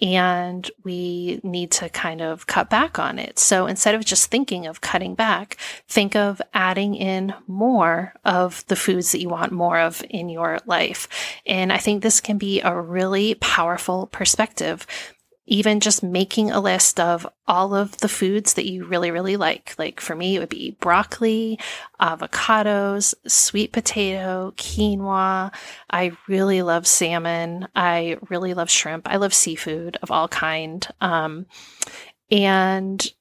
and 0.00 0.70
we 0.84 1.40
need 1.42 1.70
to 1.72 1.88
kind 1.88 2.20
of 2.22 2.46
cut 2.46 2.70
back 2.70 2.98
on 2.98 3.18
it. 3.18 3.38
So 3.38 3.66
instead 3.66 3.94
of 3.94 4.04
just 4.04 4.30
thinking 4.30 4.66
of 4.66 4.80
cutting 4.80 5.14
back, 5.14 5.56
think 5.88 6.16
of 6.16 6.40
adding 6.54 6.94
in 6.94 7.34
more 7.46 8.14
of 8.24 8.64
the 8.68 8.76
foods 8.76 9.12
that 9.12 9.20
you 9.20 9.28
want 9.28 9.52
more 9.52 9.78
of 9.78 10.02
in 10.08 10.28
your 10.28 10.58
life. 10.66 11.08
And 11.46 11.72
I 11.72 11.78
think 11.78 12.02
this 12.02 12.20
can 12.20 12.38
be 12.38 12.60
a 12.60 12.78
really 12.78 13.34
powerful 13.34 14.06
perspective 14.06 14.86
even 15.50 15.80
just 15.80 16.02
making 16.02 16.50
a 16.50 16.60
list 16.60 17.00
of 17.00 17.26
all 17.48 17.74
of 17.74 17.98
the 17.98 18.08
foods 18.08 18.54
that 18.54 18.70
you 18.70 18.86
really, 18.86 19.10
really 19.10 19.36
like. 19.36 19.74
Like 19.78 20.00
for 20.00 20.14
me, 20.14 20.36
it 20.36 20.38
would 20.38 20.48
be 20.48 20.76
broccoli, 20.80 21.58
avocados, 22.00 23.14
sweet 23.26 23.72
potato, 23.72 24.54
quinoa. 24.56 25.52
I 25.90 26.12
really 26.28 26.62
love 26.62 26.86
salmon. 26.86 27.66
I 27.74 28.16
really 28.30 28.54
love 28.54 28.70
shrimp. 28.70 29.08
I 29.10 29.16
love 29.16 29.34
seafood 29.34 29.98
of 30.02 30.12
all 30.12 30.28
kind. 30.28 30.86
Um, 31.00 31.46
and 32.30 33.12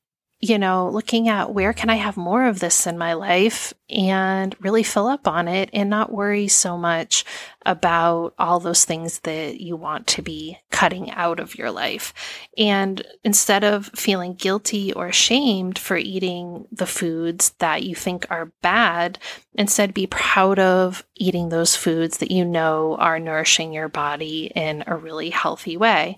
you 0.41 0.57
know, 0.57 0.89
looking 0.89 1.27
at 1.27 1.53
where 1.53 1.73
can 1.73 1.89
I 1.89 1.95
have 1.95 2.15
more 2.15 2.45
of 2.45 2.59
this 2.59 2.87
in 2.87 2.97
my 2.97 3.13
life 3.13 3.73
and 3.89 4.55
really 4.61 4.83
fill 4.83 5.07
up 5.07 5.27
on 5.27 5.49
it 5.49 5.69
and 5.73 5.89
not 5.89 6.13
worry 6.13 6.47
so 6.47 6.77
much 6.77 7.25
about 7.65 8.35
all 8.39 8.61
those 8.61 8.85
things 8.85 9.19
that 9.19 9.59
you 9.59 9.75
want 9.75 10.07
to 10.07 10.21
be 10.21 10.57
cutting 10.71 11.11
out 11.11 11.41
of 11.41 11.57
your 11.57 11.71
life. 11.71 12.13
And 12.57 13.05
instead 13.25 13.65
of 13.65 13.87
feeling 13.87 14.33
guilty 14.33 14.93
or 14.93 15.07
ashamed 15.07 15.77
for 15.77 15.97
eating 15.97 16.67
the 16.71 16.87
foods 16.87 17.49
that 17.59 17.83
you 17.83 17.93
think 17.93 18.25
are 18.29 18.53
bad, 18.61 19.19
instead 19.55 19.93
be 19.93 20.07
proud 20.07 20.57
of 20.57 21.03
eating 21.15 21.49
those 21.49 21.75
foods 21.75 22.19
that 22.19 22.31
you 22.31 22.45
know 22.45 22.95
are 22.97 23.19
nourishing 23.19 23.73
your 23.73 23.89
body 23.89 24.53
in 24.55 24.85
a 24.87 24.95
really 24.95 25.31
healthy 25.31 25.75
way. 25.75 26.15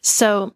So 0.00 0.54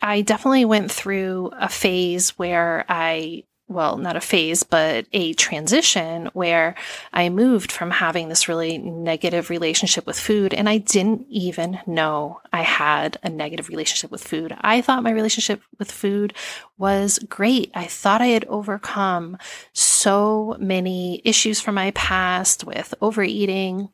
I 0.00 0.20
definitely 0.20 0.64
went 0.64 0.92
through 0.92 1.50
a 1.58 1.68
phase 1.68 2.30
where 2.38 2.84
I, 2.88 3.44
well, 3.66 3.98
not 3.98 4.16
a 4.16 4.20
phase, 4.20 4.62
but 4.62 5.06
a 5.12 5.34
transition 5.34 6.30
where 6.32 6.76
I 7.12 7.28
moved 7.28 7.72
from 7.72 7.90
having 7.90 8.28
this 8.28 8.48
really 8.48 8.78
negative 8.78 9.50
relationship 9.50 10.06
with 10.06 10.18
food. 10.18 10.54
And 10.54 10.68
I 10.68 10.78
didn't 10.78 11.26
even 11.28 11.80
know 11.86 12.40
I 12.52 12.62
had 12.62 13.18
a 13.22 13.28
negative 13.28 13.68
relationship 13.68 14.10
with 14.10 14.22
food. 14.22 14.56
I 14.60 14.80
thought 14.80 15.02
my 15.02 15.10
relationship 15.10 15.60
with 15.78 15.90
food 15.90 16.32
was 16.78 17.18
great. 17.28 17.70
I 17.74 17.86
thought 17.86 18.22
I 18.22 18.28
had 18.28 18.44
overcome 18.44 19.36
so 19.72 20.56
many 20.60 21.20
issues 21.24 21.60
from 21.60 21.74
my 21.74 21.90
past 21.90 22.64
with 22.64 22.94
overeating, 23.02 23.88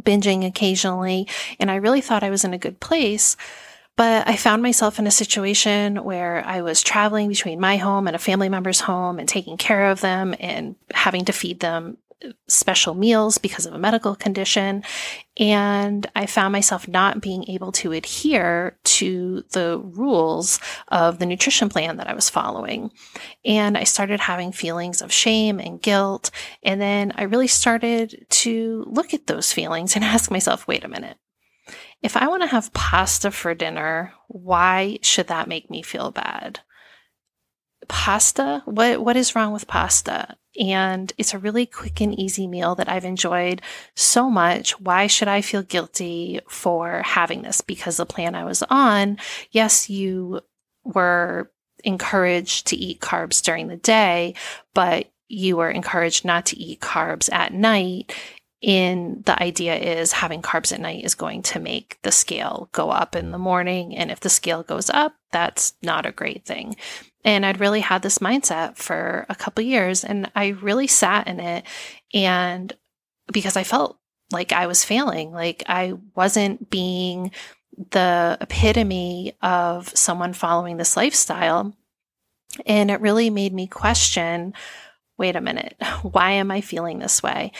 binging 0.00 0.46
occasionally. 0.46 1.28
And 1.58 1.70
I 1.70 1.76
really 1.76 2.00
thought 2.00 2.24
I 2.24 2.30
was 2.30 2.44
in 2.44 2.54
a 2.54 2.58
good 2.58 2.80
place. 2.80 3.36
But 4.00 4.26
I 4.26 4.36
found 4.36 4.62
myself 4.62 4.98
in 4.98 5.06
a 5.06 5.10
situation 5.10 6.02
where 6.04 6.42
I 6.46 6.62
was 6.62 6.80
traveling 6.80 7.28
between 7.28 7.60
my 7.60 7.76
home 7.76 8.06
and 8.06 8.16
a 8.16 8.18
family 8.18 8.48
member's 8.48 8.80
home 8.80 9.18
and 9.18 9.28
taking 9.28 9.58
care 9.58 9.90
of 9.90 10.00
them 10.00 10.34
and 10.40 10.74
having 10.90 11.26
to 11.26 11.34
feed 11.34 11.60
them 11.60 11.98
special 12.48 12.94
meals 12.94 13.36
because 13.36 13.66
of 13.66 13.74
a 13.74 13.78
medical 13.78 14.14
condition. 14.14 14.84
And 15.36 16.06
I 16.16 16.24
found 16.24 16.52
myself 16.52 16.88
not 16.88 17.20
being 17.20 17.44
able 17.50 17.72
to 17.72 17.92
adhere 17.92 18.78
to 18.84 19.44
the 19.50 19.78
rules 19.78 20.60
of 20.88 21.18
the 21.18 21.26
nutrition 21.26 21.68
plan 21.68 21.98
that 21.98 22.08
I 22.08 22.14
was 22.14 22.30
following. 22.30 22.92
And 23.44 23.76
I 23.76 23.84
started 23.84 24.20
having 24.20 24.50
feelings 24.50 25.02
of 25.02 25.12
shame 25.12 25.60
and 25.60 25.80
guilt. 25.80 26.30
And 26.62 26.80
then 26.80 27.12
I 27.16 27.24
really 27.24 27.48
started 27.48 28.24
to 28.30 28.82
look 28.88 29.12
at 29.12 29.26
those 29.26 29.52
feelings 29.52 29.94
and 29.94 30.02
ask 30.06 30.30
myself, 30.30 30.66
wait 30.66 30.84
a 30.84 30.88
minute 30.88 31.18
if 32.02 32.16
I 32.16 32.28
want 32.28 32.42
to 32.42 32.48
have 32.48 32.72
pasta 32.72 33.30
for 33.30 33.54
dinner, 33.54 34.12
why 34.28 34.98
should 35.02 35.26
that 35.28 35.48
make 35.48 35.70
me 35.70 35.82
feel 35.82 36.10
bad? 36.10 36.60
Pasta? 37.88 38.62
What 38.64 39.02
what 39.02 39.16
is 39.16 39.34
wrong 39.34 39.52
with 39.52 39.66
pasta? 39.66 40.36
And 40.58 41.12
it's 41.16 41.34
a 41.34 41.38
really 41.38 41.66
quick 41.66 42.00
and 42.00 42.18
easy 42.18 42.46
meal 42.46 42.74
that 42.74 42.88
I've 42.88 43.04
enjoyed 43.04 43.62
so 43.94 44.28
much. 44.28 44.78
Why 44.80 45.06
should 45.06 45.28
I 45.28 45.42
feel 45.42 45.62
guilty 45.62 46.40
for 46.48 47.02
having 47.02 47.42
this? 47.42 47.60
Because 47.60 47.98
the 47.98 48.06
plan 48.06 48.34
I 48.34 48.44
was 48.44 48.62
on, 48.68 49.18
yes, 49.50 49.88
you 49.88 50.40
were 50.84 51.50
encouraged 51.84 52.66
to 52.68 52.76
eat 52.76 53.00
carbs 53.00 53.42
during 53.42 53.68
the 53.68 53.76
day, 53.76 54.34
but 54.74 55.10
you 55.28 55.56
were 55.56 55.70
encouraged 55.70 56.24
not 56.24 56.46
to 56.46 56.58
eat 56.58 56.80
carbs 56.80 57.32
at 57.32 57.52
night 57.52 58.12
in 58.60 59.22
the 59.24 59.42
idea 59.42 59.74
is 59.74 60.12
having 60.12 60.42
carbs 60.42 60.72
at 60.72 60.80
night 60.80 61.04
is 61.04 61.14
going 61.14 61.42
to 61.42 61.58
make 61.58 61.98
the 62.02 62.12
scale 62.12 62.68
go 62.72 62.90
up 62.90 63.16
in 63.16 63.30
the 63.30 63.38
morning. 63.38 63.96
And 63.96 64.10
if 64.10 64.20
the 64.20 64.28
scale 64.28 64.62
goes 64.62 64.90
up, 64.90 65.14
that's 65.32 65.74
not 65.82 66.04
a 66.04 66.12
great 66.12 66.44
thing. 66.44 66.76
And 67.24 67.46
I'd 67.46 67.60
really 67.60 67.80
had 67.80 68.02
this 68.02 68.18
mindset 68.18 68.76
for 68.76 69.24
a 69.28 69.34
couple 69.34 69.64
years 69.64 70.04
and 70.04 70.30
I 70.34 70.48
really 70.48 70.86
sat 70.86 71.26
in 71.26 71.40
it. 71.40 71.64
And 72.12 72.72
because 73.32 73.56
I 73.56 73.62
felt 73.62 73.98
like 74.30 74.52
I 74.52 74.66
was 74.66 74.84
failing, 74.84 75.32
like 75.32 75.62
I 75.66 75.94
wasn't 76.14 76.70
being 76.70 77.30
the 77.90 78.36
epitome 78.40 79.36
of 79.40 79.88
someone 79.96 80.34
following 80.34 80.76
this 80.76 80.96
lifestyle. 80.96 81.74
And 82.66 82.90
it 82.90 83.00
really 83.00 83.30
made 83.30 83.54
me 83.54 83.66
question 83.66 84.52
wait 85.20 85.36
a 85.36 85.40
minute, 85.40 85.76
why 86.02 86.32
am 86.32 86.50
I 86.50 86.62
feeling 86.62 86.98
this 86.98 87.22
way? 87.22 87.52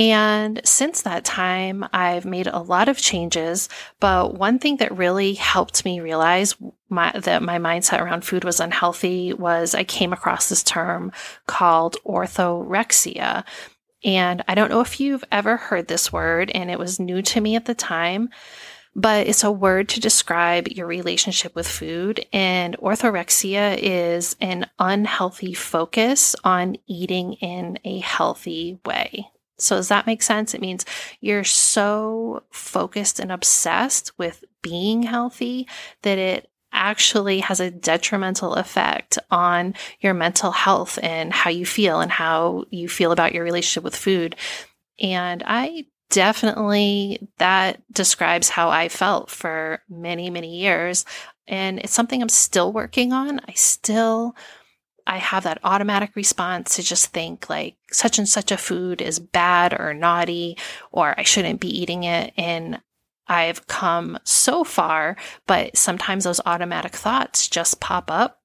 And 0.00 0.62
since 0.64 1.02
that 1.02 1.26
time, 1.26 1.86
I've 1.92 2.24
made 2.24 2.46
a 2.46 2.58
lot 2.58 2.88
of 2.88 2.96
changes. 2.96 3.68
But 4.00 4.34
one 4.34 4.58
thing 4.58 4.78
that 4.78 4.96
really 4.96 5.34
helped 5.34 5.84
me 5.84 6.00
realize 6.00 6.56
my, 6.88 7.12
that 7.14 7.42
my 7.42 7.58
mindset 7.58 8.00
around 8.00 8.24
food 8.24 8.42
was 8.42 8.60
unhealthy 8.60 9.34
was 9.34 9.74
I 9.74 9.84
came 9.84 10.14
across 10.14 10.48
this 10.48 10.62
term 10.62 11.12
called 11.46 11.98
orthorexia. 12.06 13.44
And 14.02 14.42
I 14.48 14.54
don't 14.54 14.70
know 14.70 14.80
if 14.80 15.00
you've 15.00 15.24
ever 15.30 15.58
heard 15.58 15.88
this 15.88 16.10
word, 16.10 16.50
and 16.54 16.70
it 16.70 16.78
was 16.78 16.98
new 16.98 17.20
to 17.20 17.40
me 17.42 17.54
at 17.54 17.66
the 17.66 17.74
time, 17.74 18.30
but 18.96 19.26
it's 19.26 19.44
a 19.44 19.52
word 19.52 19.90
to 19.90 20.00
describe 20.00 20.68
your 20.68 20.86
relationship 20.86 21.54
with 21.54 21.68
food. 21.68 22.24
And 22.32 22.78
orthorexia 22.78 23.76
is 23.78 24.34
an 24.40 24.66
unhealthy 24.78 25.52
focus 25.52 26.34
on 26.42 26.78
eating 26.86 27.34
in 27.34 27.78
a 27.84 27.98
healthy 27.98 28.78
way. 28.86 29.28
So, 29.62 29.76
does 29.76 29.88
that 29.88 30.06
make 30.06 30.22
sense? 30.22 30.54
It 30.54 30.60
means 30.60 30.84
you're 31.20 31.44
so 31.44 32.42
focused 32.50 33.20
and 33.20 33.30
obsessed 33.32 34.16
with 34.18 34.44
being 34.62 35.02
healthy 35.02 35.66
that 36.02 36.18
it 36.18 36.50
actually 36.72 37.40
has 37.40 37.60
a 37.60 37.70
detrimental 37.70 38.54
effect 38.54 39.18
on 39.30 39.74
your 40.00 40.14
mental 40.14 40.52
health 40.52 40.98
and 41.02 41.32
how 41.32 41.50
you 41.50 41.66
feel 41.66 42.00
and 42.00 42.12
how 42.12 42.64
you 42.70 42.88
feel 42.88 43.12
about 43.12 43.34
your 43.34 43.44
relationship 43.44 43.82
with 43.82 43.96
food. 43.96 44.36
And 45.00 45.42
I 45.46 45.86
definitely 46.10 47.28
that 47.38 47.80
describes 47.92 48.48
how 48.48 48.68
I 48.68 48.88
felt 48.88 49.30
for 49.30 49.82
many, 49.88 50.30
many 50.30 50.60
years. 50.60 51.04
And 51.48 51.78
it's 51.80 51.94
something 51.94 52.22
I'm 52.22 52.28
still 52.28 52.72
working 52.72 53.12
on. 53.12 53.40
I 53.48 53.52
still 53.54 54.36
I 55.10 55.16
have 55.16 55.42
that 55.42 55.58
automatic 55.64 56.14
response 56.14 56.76
to 56.76 56.84
just 56.84 57.08
think 57.08 57.50
like 57.50 57.74
such 57.90 58.18
and 58.18 58.28
such 58.28 58.52
a 58.52 58.56
food 58.56 59.02
is 59.02 59.18
bad 59.18 59.74
or 59.78 59.92
naughty 59.92 60.56
or 60.92 61.18
I 61.18 61.24
shouldn't 61.24 61.58
be 61.58 61.80
eating 61.80 62.04
it 62.04 62.32
and 62.36 62.80
I've 63.26 63.66
come 63.66 64.20
so 64.22 64.62
far, 64.62 65.16
but 65.48 65.76
sometimes 65.76 66.22
those 66.22 66.40
automatic 66.46 66.94
thoughts 66.94 67.48
just 67.48 67.80
pop 67.80 68.08
up 68.08 68.40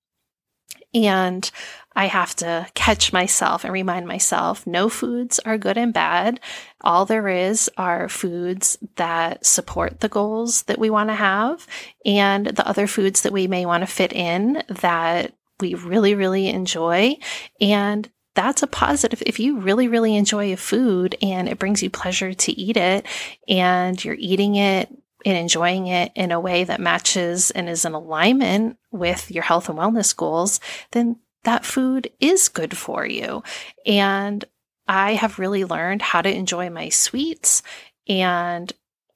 and 0.92 1.52
I 1.96 2.08
have 2.08 2.36
to 2.38 2.66
catch 2.74 3.14
myself 3.14 3.64
and 3.64 3.72
remind 3.72 4.08
myself 4.08 4.66
no 4.66 4.90
foods 4.90 5.38
are 5.46 5.60
good 5.60 5.78
and 5.78 5.94
bad. 5.94 6.40
All 6.82 7.06
there 7.06 7.28
is 7.28 7.70
are 7.78 8.10
foods 8.10 8.80
that 8.96 9.46
support 9.46 10.00
the 10.00 10.10
goals 10.10 10.64
that 10.64 10.80
we 10.80 10.90
want 10.90 11.12
to 11.12 11.16
have 11.16 11.68
and 12.06 12.48
the 12.48 12.68
other 12.68 12.88
foods 12.88 13.22
that 13.22 13.34
we 13.34 13.46
may 13.46 13.68
want 13.68 13.84
to 13.84 13.88
fit 13.88 14.14
in 14.14 14.64
that 14.68 15.36
we 15.60 15.74
really, 15.76 16.16
really 16.16 16.48
enjoy. 16.48 17.18
And 17.62 18.10
that's 18.36 18.62
a 18.62 18.68
positive. 18.68 19.24
If 19.26 19.40
you 19.40 19.60
really, 19.60 19.88
really 19.88 20.16
enjoy 20.16 20.52
a 20.52 20.58
food 20.58 21.16
and 21.22 21.48
it 21.48 21.58
brings 21.58 21.82
you 21.82 21.90
pleasure 21.90 22.34
to 22.34 22.52
eat 22.52 22.78
it 22.78 23.06
and 23.48 24.04
you're 24.04 24.18
eating 24.20 24.56
it 24.56 24.90
and 25.26 25.38
enjoying 25.38 25.88
it 25.88 26.12
in 26.16 26.32
a 26.32 26.40
way 26.40 26.66
that 26.66 26.82
matches 26.82 27.50
and 27.52 27.70
is 27.70 27.86
in 27.86 27.94
alignment 27.94 28.78
with 28.92 29.32
your 29.32 29.44
health 29.44 29.70
and 29.70 29.78
wellness 29.78 30.16
goals, 30.16 30.60
then 30.92 31.18
that 31.44 31.66
food 31.66 32.12
is 32.20 32.50
good 32.50 32.78
for 32.78 33.06
you. 33.06 33.42
And 33.86 34.44
I 34.88 35.14
have 35.14 35.40
really 35.40 35.64
learned 35.66 36.02
how 36.02 36.22
to 36.22 36.34
enjoy 36.34 36.70
my 36.70 36.90
sweets. 36.90 37.64
And 38.08 38.72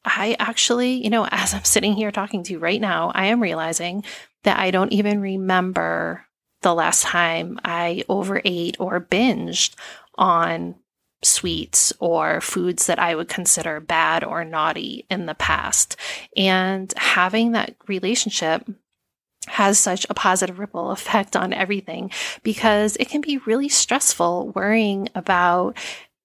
I 0.05 0.36
actually, 0.39 1.03
you 1.03 1.10
know, 1.10 1.27
as 1.31 1.53
I'm 1.53 1.65
sitting 1.65 1.93
here 1.93 2.12
talking 2.12 2.43
to 2.43 2.53
you 2.53 2.60
right 2.60 2.81
now, 2.81 3.12
I 3.13 3.25
am 3.27 3.41
realizing 3.41 4.03
that 4.43 4.58
I 4.58 4.72
don't 4.72 4.93
even 4.93 5.19
remember 5.19 6.25
the 6.62 6.74
last 6.74 7.04
time 7.04 7.60
I 7.63 8.04
overate 8.10 8.78
or 8.80 9.00
binged 9.00 9.75
on 10.16 10.75
sweets 11.22 11.94
or 12.00 12.39
foods 12.42 12.86
that 12.86 13.00
I 13.00 13.16
would 13.16 13.28
consider 13.28 13.80
bad 13.80 14.24
or 14.24 14.46
naughty 14.46 15.06
in 15.10 15.25
the 15.25 15.36
past. 15.36 15.96
And 16.36 16.94
having 16.96 17.51
that 17.51 17.75
relationship 17.88 18.70
has 19.48 19.80
such 19.80 20.06
a 20.10 20.13
positive 20.13 20.60
ripple 20.60 20.92
effect 20.92 21.36
on 21.36 21.54
everything 21.54 22.12
because 22.44 22.96
it 22.98 23.10
can 23.10 23.22
be 23.22 23.38
really 23.39 23.70
stressful 23.70 24.51
worrying 24.51 25.10
about 25.16 25.75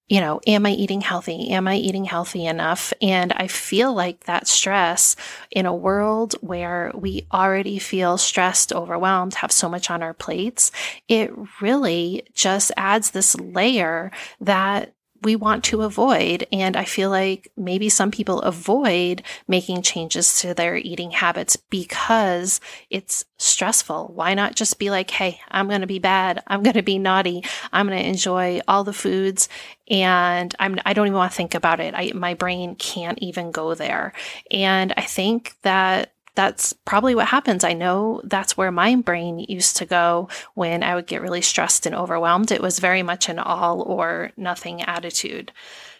you 0.08 0.20
know, 0.20 0.40
am 0.46 0.66
I 0.66 0.70
eating 0.70 1.00
healthy? 1.00 1.50
Am 1.50 1.66
I 1.66 1.76
eating 1.76 2.04
healthy 2.04 2.46
enough? 2.46 2.92
And 3.00 3.32
I 3.32 3.46
feel 3.46 3.94
like 3.94 4.24
that 4.24 4.46
stress 4.46 5.16
in 5.50 5.66
a 5.66 5.74
world 5.74 6.34
where 6.40 6.92
we 6.94 7.26
already 7.32 7.78
feel 7.78 8.18
stressed, 8.18 8.72
overwhelmed, 8.72 9.34
have 9.34 9.52
so 9.52 9.68
much 9.68 9.90
on 9.90 10.02
our 10.02 10.14
plates, 10.14 10.70
it 11.08 11.32
really 11.60 12.24
just 12.34 12.70
adds 12.76 13.10
this 13.10 13.34
layer 13.36 14.10
that 14.40 14.93
we 15.24 15.36
want 15.36 15.64
to 15.64 15.82
avoid. 15.82 16.46
And 16.52 16.76
I 16.76 16.84
feel 16.84 17.10
like 17.10 17.50
maybe 17.56 17.88
some 17.88 18.10
people 18.10 18.40
avoid 18.42 19.22
making 19.48 19.82
changes 19.82 20.40
to 20.40 20.54
their 20.54 20.76
eating 20.76 21.10
habits 21.10 21.56
because 21.56 22.60
it's 22.90 23.24
stressful. 23.38 24.12
Why 24.14 24.34
not 24.34 24.54
just 24.54 24.78
be 24.78 24.90
like, 24.90 25.10
hey, 25.10 25.40
I'm 25.50 25.68
going 25.68 25.80
to 25.80 25.86
be 25.86 25.98
bad. 25.98 26.42
I'm 26.46 26.62
going 26.62 26.74
to 26.74 26.82
be 26.82 26.98
naughty. 26.98 27.42
I'm 27.72 27.88
going 27.88 27.98
to 27.98 28.08
enjoy 28.08 28.60
all 28.68 28.84
the 28.84 28.92
foods 28.92 29.48
and 29.88 30.54
I'm, 30.58 30.78
I 30.84 30.92
don't 30.92 31.06
even 31.06 31.16
want 31.16 31.32
to 31.32 31.36
think 31.36 31.54
about 31.54 31.80
it. 31.80 31.94
I, 31.94 32.12
my 32.14 32.34
brain 32.34 32.74
can't 32.76 33.18
even 33.20 33.50
go 33.50 33.74
there. 33.74 34.12
And 34.50 34.94
I 34.96 35.02
think 35.02 35.54
that 35.62 36.13
that's 36.34 36.72
probably 36.72 37.14
what 37.14 37.28
happens. 37.28 37.64
I 37.64 37.72
know 37.72 38.20
that's 38.24 38.56
where 38.56 38.72
my 38.72 38.96
brain 38.96 39.38
used 39.38 39.76
to 39.76 39.86
go 39.86 40.28
when 40.54 40.82
I 40.82 40.94
would 40.94 41.06
get 41.06 41.22
really 41.22 41.42
stressed 41.42 41.86
and 41.86 41.94
overwhelmed. 41.94 42.50
It 42.50 42.62
was 42.62 42.78
very 42.78 43.02
much 43.02 43.28
an 43.28 43.38
all 43.38 43.82
or 43.82 44.32
nothing 44.36 44.82
attitude. 44.82 45.52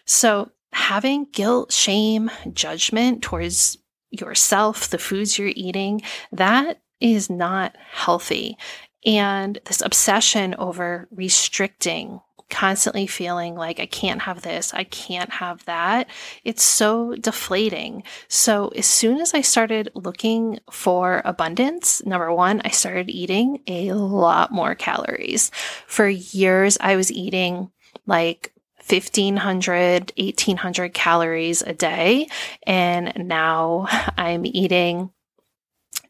So, 0.05 0.51
having 0.73 1.25
guilt, 1.31 1.71
shame, 1.71 2.29
judgment 2.51 3.23
towards 3.23 3.77
yourself, 4.11 4.89
the 4.89 4.97
foods 4.97 5.37
you're 5.37 5.53
eating, 5.55 6.01
that 6.31 6.81
is 6.99 7.29
not 7.29 7.75
healthy. 7.91 8.57
And 9.05 9.59
this 9.65 9.81
obsession 9.81 10.55
over 10.55 11.07
restricting 11.11 12.19
constantly 12.49 13.07
feeling 13.07 13.55
like 13.55 13.79
I 13.79 13.85
can't 13.85 14.21
have 14.21 14.41
this, 14.41 14.73
I 14.73 14.83
can't 14.83 15.29
have 15.31 15.65
that, 15.65 16.09
it's 16.43 16.63
so 16.63 17.15
deflating. 17.15 18.03
So, 18.27 18.69
as 18.69 18.85
soon 18.85 19.19
as 19.19 19.33
I 19.33 19.41
started 19.41 19.91
looking 19.95 20.59
for 20.71 21.21
abundance, 21.25 22.05
number 22.05 22.33
one, 22.33 22.61
I 22.63 22.69
started 22.69 23.09
eating 23.09 23.61
a 23.67 23.93
lot 23.93 24.51
more 24.51 24.75
calories. 24.75 25.51
For 25.87 26.07
years, 26.07 26.77
I 26.79 26.95
was 26.95 27.11
eating 27.11 27.71
like 28.05 28.53
1500, 28.87 30.13
1800 30.17 30.93
calories 30.93 31.61
a 31.63 31.73
day. 31.73 32.27
And 32.67 33.27
now 33.27 33.87
I'm 34.17 34.45
eating 34.45 35.11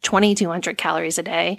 2200 0.02 0.78
calories 0.78 1.18
a 1.18 1.24
day. 1.24 1.58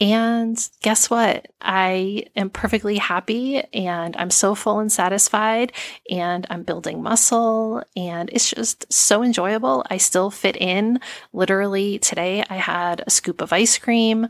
And 0.00 0.68
guess 0.80 1.10
what? 1.10 1.48
I 1.60 2.26
am 2.36 2.50
perfectly 2.50 2.98
happy 2.98 3.58
and 3.72 4.16
I'm 4.16 4.30
so 4.30 4.54
full 4.54 4.78
and 4.78 4.92
satisfied 4.92 5.72
and 6.08 6.46
I'm 6.50 6.62
building 6.62 7.02
muscle 7.02 7.82
and 7.96 8.30
it's 8.32 8.50
just 8.50 8.92
so 8.92 9.24
enjoyable. 9.24 9.84
I 9.90 9.96
still 9.96 10.30
fit 10.30 10.56
in. 10.56 11.00
Literally 11.32 11.98
today 11.98 12.44
I 12.48 12.56
had 12.56 13.02
a 13.06 13.10
scoop 13.10 13.40
of 13.40 13.52
ice 13.52 13.76
cream. 13.76 14.28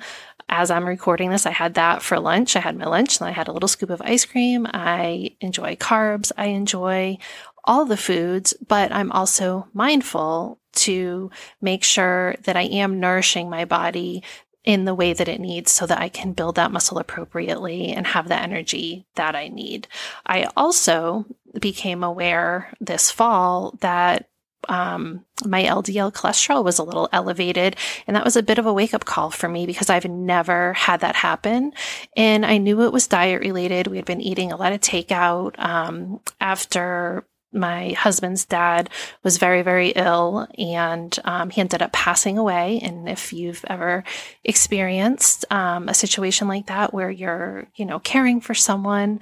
As 0.49 0.71
I'm 0.71 0.89
recording 0.89 1.29
this, 1.29 1.45
I 1.45 1.51
had 1.51 1.75
that 1.75 2.01
for 2.01 2.19
lunch. 2.19 2.57
I 2.57 2.61
had 2.61 2.79
my 2.79 2.87
lunch 2.87 3.21
and 3.21 3.29
I 3.29 3.33
had 3.33 3.49
a 3.49 3.53
little 3.53 3.69
scoop 3.69 3.91
of 3.91 4.01
ice 4.01 4.25
cream. 4.25 4.67
I 4.73 5.37
enjoy 5.43 5.77
carbs. 5.77 6.33
I 6.39 6.47
enjoy 6.47 7.19
all 7.65 7.85
the 7.85 7.99
foods, 7.99 8.55
but 8.67 8.91
I'm 8.91 9.13
also 9.13 9.69
mindful 9.75 10.59
to 10.73 11.31
make 11.61 11.85
sure 11.85 12.37
that 12.45 12.57
I 12.57 12.63
am 12.63 13.01
nourishing 13.01 13.51
my 13.51 13.67
body 13.67 14.23
in 14.69 14.85
the 14.85 14.95
way 14.95 15.15
that 15.15 15.29
it 15.29 15.41
needs 15.41 15.73
so 15.73 15.87
that 15.87 15.99
I 15.99 16.11
can 16.11 16.35
build 16.35 16.57
that 16.57 16.71
muscle 16.71 16.99
appropriately 16.99 17.91
and 17.91 18.07
have 18.07 18.29
the 18.29 18.39
energy 18.39 19.07
that 19.15 19.35
I 19.35 19.49
need. 19.49 19.89
I 20.27 20.47
also 20.59 21.25
became 21.59 22.05
aware 22.05 22.71
this 22.79 23.11
fall 23.11 23.79
that 23.81 24.29
um, 24.69 25.25
my 25.43 25.63
LDL 25.63 26.13
cholesterol 26.13 26.63
was 26.63 26.79
a 26.79 26.83
little 26.83 27.09
elevated. 27.15 27.77
And 28.07 28.15
that 28.15 28.27
was 28.27 28.37
a 28.37 28.43
bit 28.43 28.59
of 28.59 28.67
a 28.67 28.73
wake 28.73 28.93
up 28.93 29.07
call 29.07 29.31
for 29.31 29.49
me 29.49 29.65
because 29.65 29.89
I've 29.89 30.05
never 30.05 30.75
had 30.75 31.01
that 31.01 31.17
happen. 31.17 31.73
And 32.15 32.45
I 32.45 32.59
knew 32.59 32.83
it 32.83 32.93
was 32.93 33.07
diet 33.07 33.41
related. 33.41 33.87
We 33.87 33.97
had 33.97 34.05
been 34.05 34.21
eating 34.21 34.53
a 34.53 34.57
lot 34.57 34.75
of 34.75 34.83
takeout 34.83 35.59
um, 35.59 36.21
after 36.43 37.25
my 37.53 37.91
husband's 37.91 38.45
dad 38.45 38.91
was 39.23 39.39
very, 39.39 39.63
very 39.63 39.91
ill 39.91 40.47
and 40.59 41.19
um, 41.25 41.51
he 41.51 41.61
ended 41.61 41.83
up 41.83 41.93
passing 41.93 42.37
away. 42.37 42.81
And 42.83 43.09
if 43.09 43.33
you've 43.33 43.65
ever 43.69 44.05
experienced 44.45 45.51
um, 45.51 45.89
a 45.89 45.95
situation 45.95 46.49
like 46.49 46.67
that 46.67 46.93
where 46.93 47.11
you're, 47.11 47.67
you 47.75 47.87
know, 47.87 47.99
caring 48.01 48.41
for 48.41 48.55
someone 48.55 49.21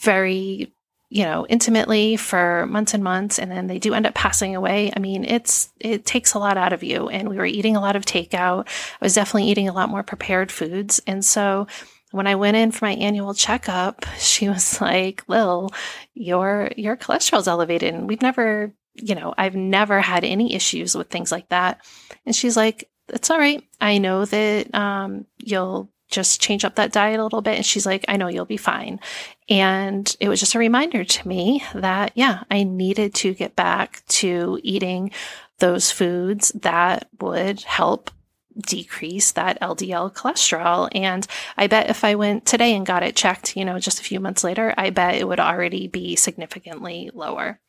very, 0.00 0.72
you 1.08 1.24
know, 1.24 1.44
intimately 1.48 2.16
for 2.16 2.66
months 2.66 2.94
and 2.94 3.02
months, 3.02 3.38
and 3.40 3.50
then 3.50 3.66
they 3.66 3.80
do 3.80 3.94
end 3.94 4.06
up 4.06 4.14
passing 4.14 4.54
away. 4.54 4.92
I 4.96 5.00
mean, 5.00 5.24
it's, 5.24 5.70
it 5.80 6.06
takes 6.06 6.34
a 6.34 6.38
lot 6.38 6.56
out 6.56 6.72
of 6.72 6.84
you. 6.84 7.08
And 7.08 7.28
we 7.28 7.36
were 7.36 7.46
eating 7.46 7.74
a 7.74 7.80
lot 7.80 7.96
of 7.96 8.06
takeout. 8.06 8.68
I 8.68 9.04
was 9.04 9.14
definitely 9.14 9.50
eating 9.50 9.68
a 9.68 9.72
lot 9.72 9.88
more 9.88 10.04
prepared 10.04 10.52
foods. 10.52 11.00
And 11.08 11.24
so, 11.24 11.66
when 12.10 12.26
I 12.26 12.34
went 12.34 12.56
in 12.56 12.72
for 12.72 12.84
my 12.84 12.92
annual 12.92 13.34
checkup, 13.34 14.04
she 14.18 14.48
was 14.48 14.80
like, 14.80 15.24
Lil, 15.28 15.70
your 16.14 16.70
your 16.76 16.96
cholesterol's 16.96 17.48
elevated. 17.48 17.94
And 17.94 18.08
we've 18.08 18.22
never, 18.22 18.72
you 18.94 19.14
know, 19.14 19.34
I've 19.36 19.56
never 19.56 20.00
had 20.00 20.24
any 20.24 20.54
issues 20.54 20.94
with 20.94 21.08
things 21.08 21.32
like 21.32 21.48
that. 21.48 21.84
And 22.26 22.34
she's 22.34 22.56
like, 22.56 22.90
It's 23.08 23.30
all 23.30 23.38
right. 23.38 23.62
I 23.80 23.98
know 23.98 24.24
that 24.24 24.74
um, 24.74 25.26
you'll 25.38 25.90
just 26.10 26.40
change 26.40 26.64
up 26.64 26.74
that 26.74 26.92
diet 26.92 27.20
a 27.20 27.22
little 27.22 27.40
bit. 27.40 27.56
And 27.56 27.64
she's 27.64 27.86
like, 27.86 28.04
I 28.08 28.16
know 28.16 28.28
you'll 28.28 28.44
be 28.44 28.56
fine. 28.56 29.00
And 29.48 30.14
it 30.18 30.28
was 30.28 30.40
just 30.40 30.54
a 30.54 30.58
reminder 30.58 31.04
to 31.04 31.28
me 31.28 31.62
that, 31.74 32.12
yeah, 32.16 32.42
I 32.50 32.64
needed 32.64 33.14
to 33.16 33.32
get 33.32 33.56
back 33.56 34.02
to 34.08 34.58
eating 34.62 35.12
those 35.58 35.90
foods 35.90 36.50
that 36.56 37.08
would 37.20 37.62
help 37.62 38.10
decrease 38.58 39.32
that 39.32 39.60
LDL 39.60 40.12
cholesterol. 40.14 40.88
And 40.92 41.26
I 41.56 41.66
bet 41.66 41.90
if 41.90 42.04
I 42.04 42.14
went 42.14 42.46
today 42.46 42.74
and 42.74 42.86
got 42.86 43.02
it 43.02 43.16
checked, 43.16 43.56
you 43.56 43.64
know, 43.64 43.78
just 43.78 44.00
a 44.00 44.04
few 44.04 44.20
months 44.20 44.44
later, 44.44 44.74
I 44.76 44.90
bet 44.90 45.14
it 45.14 45.28
would 45.28 45.40
already 45.40 45.88
be 45.88 46.16
significantly 46.16 47.10
lower. 47.14 47.60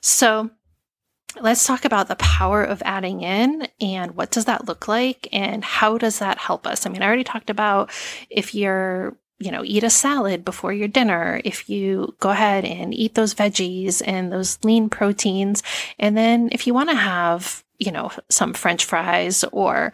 So 0.00 0.50
let's 1.40 1.66
talk 1.66 1.84
about 1.84 2.08
the 2.08 2.16
power 2.16 2.62
of 2.62 2.82
adding 2.84 3.20
in 3.22 3.68
and 3.80 4.16
what 4.16 4.30
does 4.30 4.46
that 4.46 4.66
look 4.66 4.88
like 4.88 5.28
and 5.32 5.64
how 5.64 5.98
does 5.98 6.18
that 6.18 6.38
help 6.38 6.66
us? 6.66 6.86
I 6.86 6.90
mean, 6.90 7.02
I 7.02 7.06
already 7.06 7.24
talked 7.24 7.50
about 7.50 7.90
if 8.30 8.54
you're 8.54 9.16
you 9.38 9.50
know, 9.50 9.62
eat 9.64 9.84
a 9.84 9.90
salad 9.90 10.44
before 10.44 10.72
your 10.72 10.88
dinner, 10.88 11.40
if 11.44 11.68
you 11.68 12.14
go 12.20 12.30
ahead 12.30 12.64
and 12.64 12.94
eat 12.94 13.14
those 13.14 13.34
veggies 13.34 14.02
and 14.04 14.32
those 14.32 14.58
lean 14.64 14.88
proteins, 14.88 15.62
and 15.98 16.16
then 16.16 16.48
if 16.52 16.66
you 16.66 16.72
want 16.72 16.88
to 16.90 16.96
have, 16.96 17.62
you 17.78 17.92
know, 17.92 18.10
some 18.30 18.54
french 18.54 18.84
fries 18.84 19.44
or 19.52 19.92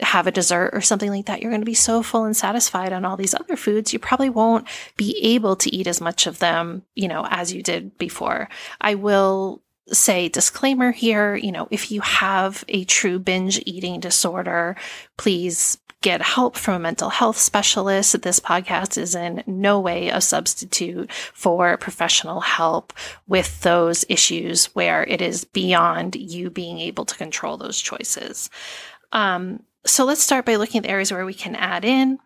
have 0.00 0.26
a 0.26 0.32
dessert 0.32 0.70
or 0.72 0.80
something 0.80 1.10
like 1.10 1.26
that, 1.26 1.40
you're 1.40 1.50
going 1.50 1.60
to 1.60 1.66
be 1.66 1.74
so 1.74 2.02
full 2.02 2.24
and 2.24 2.36
satisfied 2.36 2.92
on 2.92 3.04
all 3.04 3.16
these 3.16 3.34
other 3.34 3.56
foods, 3.56 3.92
you 3.92 3.98
probably 3.98 4.30
won't 4.30 4.66
be 4.96 5.18
able 5.22 5.56
to 5.56 5.74
eat 5.74 5.86
as 5.86 6.00
much 6.00 6.26
of 6.26 6.38
them, 6.38 6.82
you 6.94 7.08
know, 7.08 7.26
as 7.30 7.52
you 7.52 7.62
did 7.62 7.96
before. 7.98 8.48
I 8.80 8.94
will 8.94 9.62
say 9.88 10.28
disclaimer 10.28 10.92
here, 10.92 11.36
you 11.36 11.52
know, 11.52 11.68
if 11.70 11.90
you 11.90 12.00
have 12.00 12.64
a 12.68 12.84
true 12.84 13.18
binge 13.18 13.62
eating 13.66 14.00
disorder, 14.00 14.76
please 15.16 15.78
get 16.04 16.20
help 16.20 16.54
from 16.54 16.74
a 16.74 16.78
mental 16.78 17.08
health 17.08 17.38
specialist. 17.38 18.20
This 18.20 18.38
podcast 18.38 18.98
is 18.98 19.14
in 19.14 19.42
no 19.46 19.80
way 19.80 20.10
a 20.10 20.20
substitute 20.20 21.10
for 21.32 21.78
professional 21.78 22.42
help 22.42 22.92
with 23.26 23.62
those 23.62 24.04
issues 24.10 24.66
where 24.74 25.04
it 25.04 25.22
is 25.22 25.46
beyond 25.46 26.14
you 26.14 26.50
being 26.50 26.78
able 26.78 27.06
to 27.06 27.16
control 27.16 27.56
those 27.56 27.80
choices. 27.80 28.50
Um, 29.12 29.62
so 29.86 30.04
let's 30.04 30.22
start 30.22 30.44
by 30.44 30.56
looking 30.56 30.80
at 30.80 30.82
the 30.82 30.90
areas 30.90 31.10
where 31.10 31.24
we 31.24 31.32
can 31.32 31.56
add 31.56 31.86
in. 31.86 32.18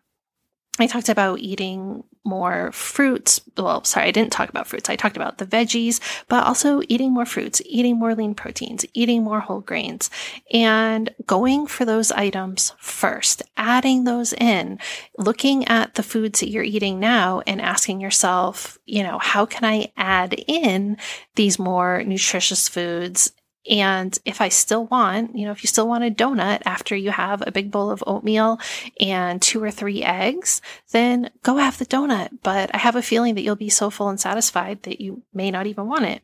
I 0.79 0.87
talked 0.87 1.09
about 1.09 1.41
eating 1.41 2.05
more 2.25 2.71
fruits. 2.73 3.41
Well, 3.57 3.83
sorry, 3.85 4.07
I 4.07 4.11
didn't 4.11 4.33
talk 4.33 4.49
about 4.51 4.67
fruits. 4.67 4.91
I 4.91 4.97
talked 4.97 5.17
about 5.17 5.39
the 5.39 5.47
veggies, 5.47 6.01
but 6.29 6.45
also 6.45 6.83
eating 6.89 7.13
more 7.13 7.25
fruits, 7.25 7.63
eating 7.65 7.99
more 7.99 8.15
lean 8.15 8.35
proteins, 8.35 8.85
eating 8.93 9.25
more 9.25 9.41
whole 9.41 9.61
grains, 9.61 10.11
and 10.53 11.11
going 11.27 11.67
for 11.67 11.85
those 11.85 12.13
items 12.13 12.75
first, 12.79 13.43
adding 13.57 14.05
those 14.05 14.33
in, 14.35 14.79
looking 15.17 15.67
at 15.69 15.95
the 15.95 16.03
foods 16.03 16.41
that 16.41 16.51
you're 16.51 16.63
eating 16.63 17.01
now 17.01 17.43
and 17.47 17.61
asking 17.61 18.01
yourself, 18.01 18.79
you 18.85 19.03
know, 19.03 19.19
how 19.19 19.47
can 19.47 19.65
I 19.65 19.93
add 19.97 20.35
in 20.47 20.99
these 21.35 21.59
more 21.59 22.03
nutritious 22.05 22.69
foods 22.69 23.33
and 23.69 24.19
if 24.25 24.41
I 24.41 24.49
still 24.49 24.87
want, 24.87 25.37
you 25.37 25.45
know, 25.45 25.53
if 25.53 25.63
you 25.63 25.69
still 25.69 25.89
want 25.89 26.05
a 26.05 26.11
donut 26.11 26.63
after 26.65 26.97
you 26.97 27.11
have 27.11 27.43
a 27.47 27.53
big 27.53 27.71
bowl 27.71 27.91
of 27.91 28.03
oatmeal 28.07 28.59
and 29.01 29.41
two 29.41 29.63
or 29.63 29.71
three 29.71 30.03
eggs, 30.03 30.61
then 30.93 31.31
go 31.43 31.57
have 31.57 31.79
the 31.79 31.87
donut. 31.87 32.31
But 32.43 32.75
I 32.75 32.79
have 32.79 32.97
a 32.97 33.03
feeling 33.03 33.35
that 33.35 33.43
you'll 33.43 33.57
be 33.57 33.69
so 33.69 33.91
full 33.91 34.09
and 34.09 34.21
satisfied 34.21 34.83
that 34.85 35.01
you 35.01 35.23
may 35.33 35.51
not 35.51 35.67
even 35.67 35.87
want 35.87 36.05
it. 36.05 36.23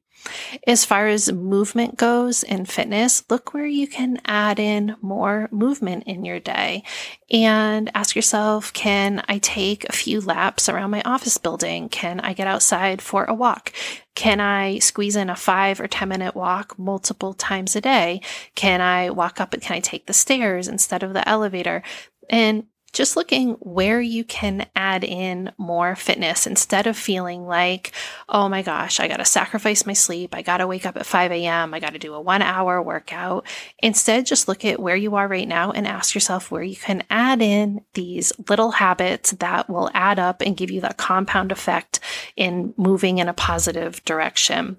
As 0.66 0.84
far 0.84 1.08
as 1.08 1.32
movement 1.32 1.96
goes 1.96 2.42
in 2.42 2.64
fitness, 2.64 3.24
look 3.28 3.52
where 3.52 3.66
you 3.66 3.87
can 3.87 4.20
add 4.24 4.58
in 4.58 4.96
more 5.00 5.48
movement 5.50 6.04
in 6.04 6.24
your 6.24 6.40
day 6.40 6.82
and 7.30 7.90
ask 7.94 8.16
yourself 8.16 8.72
Can 8.72 9.22
I 9.28 9.38
take 9.38 9.84
a 9.84 9.92
few 9.92 10.20
laps 10.20 10.68
around 10.68 10.90
my 10.90 11.02
office 11.02 11.38
building? 11.38 11.88
Can 11.88 12.20
I 12.20 12.32
get 12.32 12.46
outside 12.46 13.02
for 13.02 13.24
a 13.24 13.34
walk? 13.34 13.72
Can 14.14 14.40
I 14.40 14.78
squeeze 14.78 15.16
in 15.16 15.28
a 15.28 15.37
five 15.37 15.80
or 15.80 15.88
10 15.88 16.08
minute 16.08 16.34
walk 16.34 16.78
multiple 16.78 17.34
times 17.34 17.74
a 17.74 17.80
day? 17.80 18.20
Can 18.54 18.80
I 18.80 19.10
walk 19.10 19.40
up 19.40 19.52
and 19.52 19.62
can 19.62 19.76
I 19.76 19.80
take 19.80 20.06
the 20.06 20.12
stairs 20.12 20.68
instead 20.68 21.02
of 21.02 21.12
the 21.12 21.28
elevator? 21.28 21.82
And 22.30 22.66
just 22.94 23.16
looking 23.16 23.50
where 23.54 24.00
you 24.00 24.24
can 24.24 24.66
add 24.74 25.04
in 25.04 25.52
more 25.59 25.94
fitness 25.96 26.46
instead 26.46 26.87
of 26.87 26.96
feeling 26.96 27.46
like, 27.46 27.92
oh 28.28 28.48
my 28.48 28.62
gosh, 28.62 29.00
I 29.00 29.09
got 29.09 29.18
to 29.18 29.24
sacrifice 29.24 29.85
my 29.85 29.92
sleep. 29.92 30.35
I 30.35 30.42
got 30.42 30.59
to 30.59 30.66
wake 30.66 30.87
up 30.87 30.96
at 30.96 31.04
5 31.04 31.33
a.m. 31.33 31.74
I 31.74 31.80
got 31.80 31.92
to 31.92 31.98
do 31.98 32.14
a 32.14 32.20
one 32.20 32.40
hour 32.40 32.80
workout. 32.80 33.46
Instead, 33.80 34.26
just 34.26 34.48
look 34.48 34.64
at 34.64 34.80
where 34.80 34.96
you 34.96 35.16
are 35.16 35.28
right 35.28 35.48
now 35.48 35.72
and 35.72 35.87
ask 35.87 36.14
yourself 36.14 36.50
where 36.50 36.62
you 36.62 36.76
can 36.76 37.02
add 37.11 37.42
in 37.42 37.83
these 37.94 38.33
little 38.48 38.70
habits 38.70 39.33
that 39.33 39.68
will 39.68 39.90
add 39.92 40.18
up 40.18 40.40
and 40.40 40.57
give 40.57 40.70
you 40.70 40.80
that 40.80 40.96
compound 40.96 41.52
effect 41.52 42.00
in 42.37 42.72
moving 42.76 43.18
in 43.18 43.28
a 43.28 43.35
positive 43.35 44.02
direction. 44.04 44.78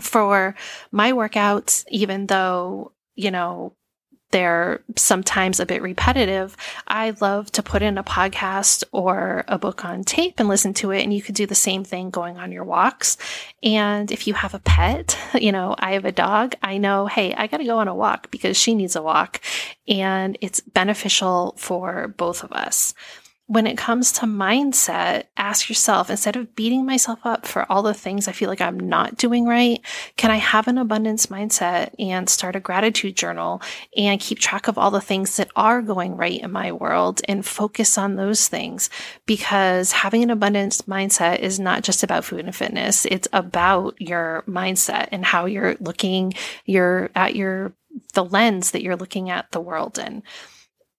For 0.00 0.54
my 0.90 1.12
workouts, 1.12 1.84
even 1.88 2.26
though 2.26 2.92
you 3.18 3.32
know, 3.32 3.74
they're 4.30 4.82
sometimes 4.96 5.58
a 5.58 5.66
bit 5.66 5.82
repetitive, 5.82 6.56
I 6.86 7.14
love 7.20 7.50
to 7.52 7.62
put 7.62 7.82
in 7.82 7.98
a 7.98 8.04
podcast 8.04 8.84
or 8.92 9.44
a 9.48 9.58
book 9.58 9.84
on 9.84 10.04
tape 10.04 10.34
and 10.38 10.48
listen 10.48 10.74
to 10.74 10.90
it. 10.90 11.02
And 11.02 11.14
you 11.14 11.22
could 11.22 11.34
do 11.34 11.46
the 11.46 11.54
same 11.54 11.84
thing 11.84 12.10
going 12.10 12.36
on 12.36 12.52
your 12.52 12.64
walks. 12.64 13.16
And 13.62 14.10
if 14.12 14.26
you 14.26 14.34
have 14.34 14.54
a 14.54 14.58
pet, 14.60 15.16
you 15.34 15.52
know, 15.52 15.74
I 15.78 15.92
have 15.92 16.04
a 16.04 16.12
dog, 16.12 16.54
I 16.62 16.78
know, 16.78 17.06
hey, 17.06 17.34
I 17.34 17.46
got 17.46 17.58
to 17.58 17.64
go 17.64 17.78
on 17.78 17.88
a 17.88 17.94
walk 17.94 18.30
because 18.30 18.56
she 18.56 18.74
needs 18.74 18.96
a 18.96 19.02
walk. 19.02 19.40
And 19.86 20.36
it's 20.40 20.60
beneficial 20.60 21.54
for 21.56 22.08
both 22.08 22.44
of 22.44 22.52
us 22.52 22.94
when 23.48 23.66
it 23.66 23.78
comes 23.78 24.12
to 24.12 24.26
mindset, 24.26 25.24
ask 25.38 25.70
yourself 25.70 26.10
instead 26.10 26.36
of 26.36 26.54
beating 26.54 26.84
myself 26.84 27.18
up 27.24 27.46
for 27.46 27.64
all 27.72 27.82
the 27.82 27.94
things 27.94 28.28
I 28.28 28.32
feel 28.32 28.50
like 28.50 28.60
I'm 28.60 28.78
not 28.78 29.16
doing 29.16 29.46
right, 29.46 29.80
can 30.18 30.30
I 30.30 30.36
have 30.36 30.68
an 30.68 30.76
abundance 30.76 31.28
mindset 31.28 31.94
and 31.98 32.28
start 32.28 32.56
a 32.56 32.60
gratitude 32.60 33.16
journal 33.16 33.62
and 33.96 34.20
keep 34.20 34.38
track 34.38 34.68
of 34.68 34.76
all 34.76 34.90
the 34.90 35.00
things 35.00 35.38
that 35.38 35.50
are 35.56 35.80
going 35.80 36.14
right 36.14 36.42
in 36.42 36.52
my 36.52 36.72
world 36.72 37.22
and 37.26 37.44
focus 37.44 37.96
on 37.96 38.16
those 38.16 38.48
things? 38.48 38.90
Because 39.24 39.92
having 39.92 40.22
an 40.22 40.30
abundance 40.30 40.82
mindset 40.82 41.38
is 41.38 41.58
not 41.58 41.82
just 41.82 42.02
about 42.02 42.26
food 42.26 42.44
and 42.44 42.54
fitness, 42.54 43.06
it's 43.06 43.28
about 43.32 43.98
your 43.98 44.44
mindset 44.46 45.08
and 45.10 45.24
how 45.24 45.46
you're 45.46 45.74
looking 45.80 46.34
you're 46.66 47.08
at 47.14 47.34
your 47.34 47.72
the 48.12 48.24
lens 48.24 48.72
that 48.72 48.82
you're 48.82 48.94
looking 48.94 49.30
at 49.30 49.50
the 49.52 49.60
world 49.60 49.98
in. 49.98 50.22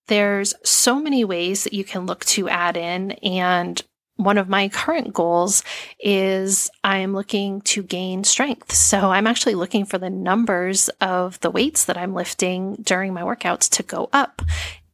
There's 0.09 0.55
so 0.63 0.99
many 0.99 1.23
ways 1.23 1.63
that 1.63 1.73
you 1.73 1.83
can 1.83 2.07
look 2.07 2.25
to 2.25 2.49
add 2.49 2.75
in. 2.75 3.11
And 3.11 3.79
one 4.15 4.39
of 4.39 4.49
my 4.49 4.67
current 4.69 5.13
goals 5.13 5.63
is 5.99 6.69
I'm 6.83 7.13
looking 7.13 7.61
to 7.61 7.83
gain 7.83 8.23
strength. 8.23 8.73
So 8.73 9.11
I'm 9.11 9.27
actually 9.27 9.53
looking 9.53 9.85
for 9.85 9.99
the 9.99 10.09
numbers 10.09 10.89
of 10.99 11.39
the 11.41 11.51
weights 11.51 11.85
that 11.85 11.97
I'm 11.97 12.15
lifting 12.15 12.77
during 12.81 13.13
my 13.13 13.21
workouts 13.21 13.69
to 13.77 13.83
go 13.83 14.09
up. 14.11 14.41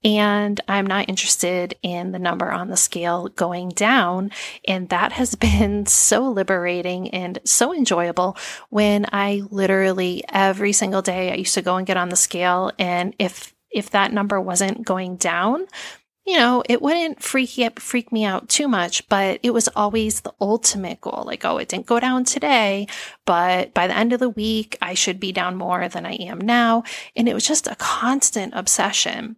And 0.04 0.60
I'm 0.68 0.86
not 0.86 1.08
interested 1.08 1.76
in 1.82 2.12
the 2.12 2.20
number 2.20 2.52
on 2.52 2.68
the 2.68 2.78
scale 2.78 3.30
going 3.30 3.70
down. 3.70 4.32
And 4.68 4.90
that 4.90 5.14
has 5.14 5.34
been 5.36 5.86
so 5.86 6.30
liberating 6.30 7.10
and 7.12 7.40
so 7.46 7.74
enjoyable 7.74 8.36
when 8.70 9.06
I 9.14 9.44
literally 9.50 10.26
every 10.28 10.74
single 10.74 11.02
day 11.02 11.32
I 11.32 11.36
used 11.36 11.54
to 11.54 11.62
go 11.62 11.78
and 11.78 11.88
get 11.88 11.96
on 11.96 12.10
the 12.10 12.18
scale. 12.18 12.74
And 12.78 13.16
if 13.18 13.55
if 13.76 13.92
that 13.92 14.14
number 14.14 14.40
wasn't 14.40 14.86
going 14.86 15.18
down, 15.18 15.68
you 16.26 16.38
know, 16.38 16.64
it 16.68 16.82
wouldn't 16.82 17.22
freak 17.22 17.80
freak 17.80 18.12
me 18.12 18.26
out 18.26 18.50
too 18.50 18.68
much, 18.68 19.08
but 19.10 19.40
it 19.44 19.52
was 19.52 19.70
always 19.76 20.22
the 20.22 20.34
ultimate 20.42 21.00
goal. 21.00 21.24
Like, 21.26 21.46
oh, 21.46 21.60
it 21.60 21.68
didn't 21.68 21.86
go 21.86 22.00
down 22.00 22.24
today, 22.24 22.88
but 23.26 23.74
by 23.76 23.86
the 23.86 23.96
end 23.96 24.12
of 24.12 24.20
the 24.20 24.30
week, 24.30 24.76
I 24.82 24.96
should 24.96 25.20
be 25.20 25.32
down 25.32 25.56
more 25.56 25.88
than 25.88 26.06
I 26.06 26.14
am 26.14 26.40
now. 26.40 26.84
And 27.16 27.30
it 27.30 27.36
was 27.36 27.46
just 27.46 27.68
a 27.68 27.76
constant 27.76 28.54
obsession. 28.56 29.36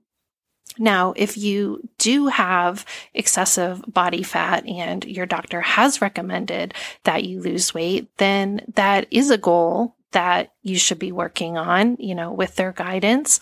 Now, 0.79 1.13
if 1.17 1.37
you 1.37 1.89
do 1.97 2.27
have 2.27 2.85
excessive 3.13 3.83
body 3.87 4.23
fat 4.23 4.65
and 4.65 5.03
your 5.03 5.25
doctor 5.25 5.59
has 5.59 6.01
recommended 6.01 6.73
that 7.03 7.25
you 7.25 7.41
lose 7.41 7.73
weight, 7.73 8.15
then 8.17 8.61
that 8.75 9.07
is 9.11 9.29
a 9.29 9.37
goal 9.37 9.96
that 10.11 10.53
you 10.61 10.77
should 10.77 10.99
be 10.99 11.11
working 11.11 11.57
on, 11.57 11.97
you 11.99 12.15
know, 12.15 12.31
with 12.31 12.55
their 12.55 12.71
guidance. 12.71 13.39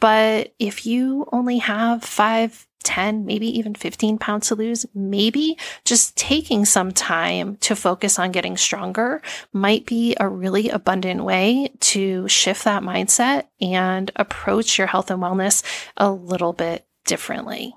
But 0.00 0.54
if 0.58 0.86
you 0.86 1.28
only 1.32 1.58
have 1.58 2.04
five, 2.04 2.66
10, 2.84 3.24
maybe 3.24 3.46
even 3.58 3.74
15 3.74 4.18
pounds 4.18 4.48
to 4.48 4.54
lose, 4.54 4.86
maybe 4.94 5.58
just 5.84 6.16
taking 6.16 6.64
some 6.64 6.92
time 6.92 7.56
to 7.56 7.74
focus 7.74 8.18
on 8.18 8.30
getting 8.30 8.56
stronger 8.56 9.22
might 9.52 9.86
be 9.86 10.14
a 10.20 10.28
really 10.28 10.68
abundant 10.68 11.24
way 11.24 11.72
to 11.80 12.28
shift 12.28 12.64
that 12.64 12.82
mindset 12.82 13.46
and 13.60 14.12
approach 14.16 14.78
your 14.78 14.86
health 14.86 15.10
and 15.10 15.22
wellness 15.22 15.62
a 15.96 16.10
little 16.10 16.52
bit 16.52 16.86
differently. 17.06 17.74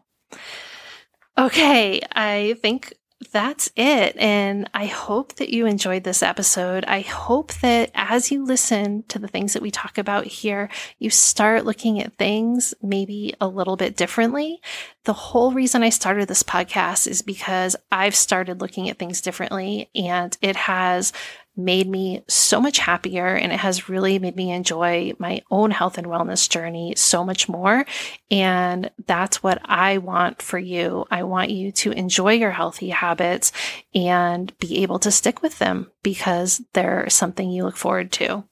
Okay, 1.38 2.02
I 2.14 2.58
think 2.62 2.94
that's 3.32 3.72
it. 3.76 4.16
And 4.18 4.70
I 4.74 4.86
hope 4.86 5.36
that 5.36 5.50
you 5.50 5.66
enjoyed 5.66 6.04
this 6.04 6.22
episode. 6.22 6.86
I 6.86 7.02
hope 7.02 7.54
that 7.56 7.90
as 7.96 8.32
you 8.32 8.46
listen 8.46 9.04
to 9.08 9.18
the 9.18 9.28
things 9.28 9.54
that 9.54 9.62
we 9.62 9.72
talk 9.72 9.98
about 9.98 10.26
here, 10.26 10.70
you 11.00 11.10
start 11.10 11.66
looking 11.66 12.02
at 12.02 12.18
things 12.18 12.76
maybe 12.82 13.34
a 13.42 13.48
little 13.48 13.76
bit 13.76 13.98
differently. 13.98 14.62
The 15.06 15.14
whole 15.14 15.52
reason 15.52 15.82
I 15.82 15.90
started 15.90 16.28
this 16.28 16.44
podcast 16.44 17.08
is 17.08 17.24
because 17.24 17.76
I've 17.92 18.16
started 18.16 18.62
looking 18.62 18.88
at 18.88 19.00
things 19.00 19.22
differently 19.22 19.90
and 19.96 20.38
it 20.42 20.56
has 20.56 21.12
made 21.58 21.90
me 21.90 22.24
so 22.28 22.62
much 22.62 22.78
happier 22.78 23.28
and 23.28 23.52
it 23.52 23.60
has 23.60 23.90
really 23.90 24.20
made 24.20 24.36
me 24.36 24.52
enjoy 24.52 25.14
my 25.18 25.42
own 25.50 25.72
health 25.72 25.98
and 25.98 26.08
wellness 26.08 26.50
journey 26.50 26.94
so 26.96 27.24
much 27.26 27.50
more. 27.50 27.86
And 28.30 28.92
that's 29.08 29.42
what 29.42 29.60
I 29.66 29.98
want 29.98 30.42
for 30.42 30.60
you. 30.60 31.06
I 31.10 31.24
want 31.24 31.50
you 31.50 31.72
to 31.74 31.92
enjoy 31.92 32.34
your 32.34 32.52
healthy 32.52 32.90
habits 32.90 33.52
and 33.96 34.58
be 34.60 34.84
able 34.84 35.00
to 35.00 35.12
stick 35.12 35.42
with 35.42 35.60
them 35.60 35.92
because 36.04 36.62
they're 36.74 37.10
something 37.10 37.50
you 37.50 37.64
look 37.64 37.78
forward 37.78 38.12
to. 38.14 38.44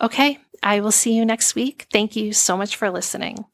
Okay, 0.00 0.38
I 0.62 0.80
will 0.80 0.92
see 0.92 1.14
you 1.14 1.24
next 1.24 1.54
week. 1.54 1.86
Thank 1.92 2.16
you 2.16 2.32
so 2.32 2.56
much 2.56 2.76
for 2.76 2.90
listening. 2.90 3.44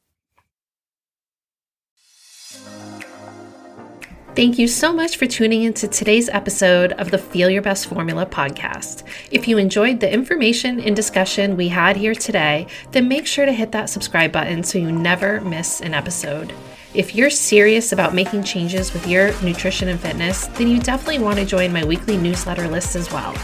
Thank 4.39 4.57
you 4.57 4.69
so 4.69 4.93
much 4.93 5.17
for 5.17 5.27
tuning 5.27 5.63
into 5.63 5.85
today's 5.85 6.29
episode 6.29 6.93
of 6.93 7.11
the 7.11 7.17
Feel 7.17 7.49
Your 7.49 7.61
Best 7.61 7.87
Formula 7.87 8.25
podcast. 8.25 9.03
If 9.31 9.49
you 9.49 9.57
enjoyed 9.57 9.99
the 9.99 10.09
information 10.09 10.79
and 10.79 10.95
discussion 10.95 11.57
we 11.57 11.67
had 11.67 11.97
here 11.97 12.15
today, 12.15 12.67
then 12.91 13.09
make 13.09 13.27
sure 13.27 13.45
to 13.45 13.51
hit 13.51 13.73
that 13.73 13.89
subscribe 13.89 14.31
button 14.31 14.63
so 14.63 14.77
you 14.77 14.93
never 14.93 15.41
miss 15.41 15.81
an 15.81 15.93
episode. 15.93 16.53
If 16.93 17.15
you're 17.15 17.29
serious 17.29 17.91
about 17.91 18.15
making 18.15 18.45
changes 18.45 18.93
with 18.93 19.05
your 19.05 19.37
nutrition 19.41 19.89
and 19.89 19.99
fitness, 19.99 20.47
then 20.47 20.69
you 20.69 20.79
definitely 20.79 21.19
want 21.19 21.37
to 21.39 21.45
join 21.45 21.73
my 21.73 21.83
weekly 21.83 22.15
newsletter 22.15 22.69
list 22.69 22.95
as 22.95 23.11
well. 23.11 23.35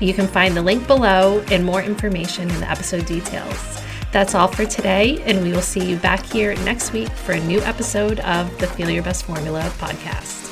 You 0.00 0.14
can 0.14 0.26
find 0.26 0.56
the 0.56 0.62
link 0.62 0.86
below 0.86 1.44
and 1.50 1.62
more 1.62 1.82
information 1.82 2.48
in 2.48 2.60
the 2.60 2.70
episode 2.70 3.04
details. 3.04 3.82
That's 4.10 4.34
all 4.34 4.48
for 4.48 4.64
today, 4.64 5.22
and 5.26 5.42
we 5.42 5.52
will 5.52 5.60
see 5.60 5.86
you 5.86 5.96
back 5.96 6.24
here 6.24 6.54
next 6.64 6.92
week 6.92 7.10
for 7.10 7.32
a 7.32 7.40
new 7.40 7.60
episode 7.60 8.20
of 8.20 8.56
the 8.58 8.66
Feel 8.66 8.88
Your 8.90 9.02
Best 9.02 9.24
Formula 9.26 9.70
podcast. 9.78 10.47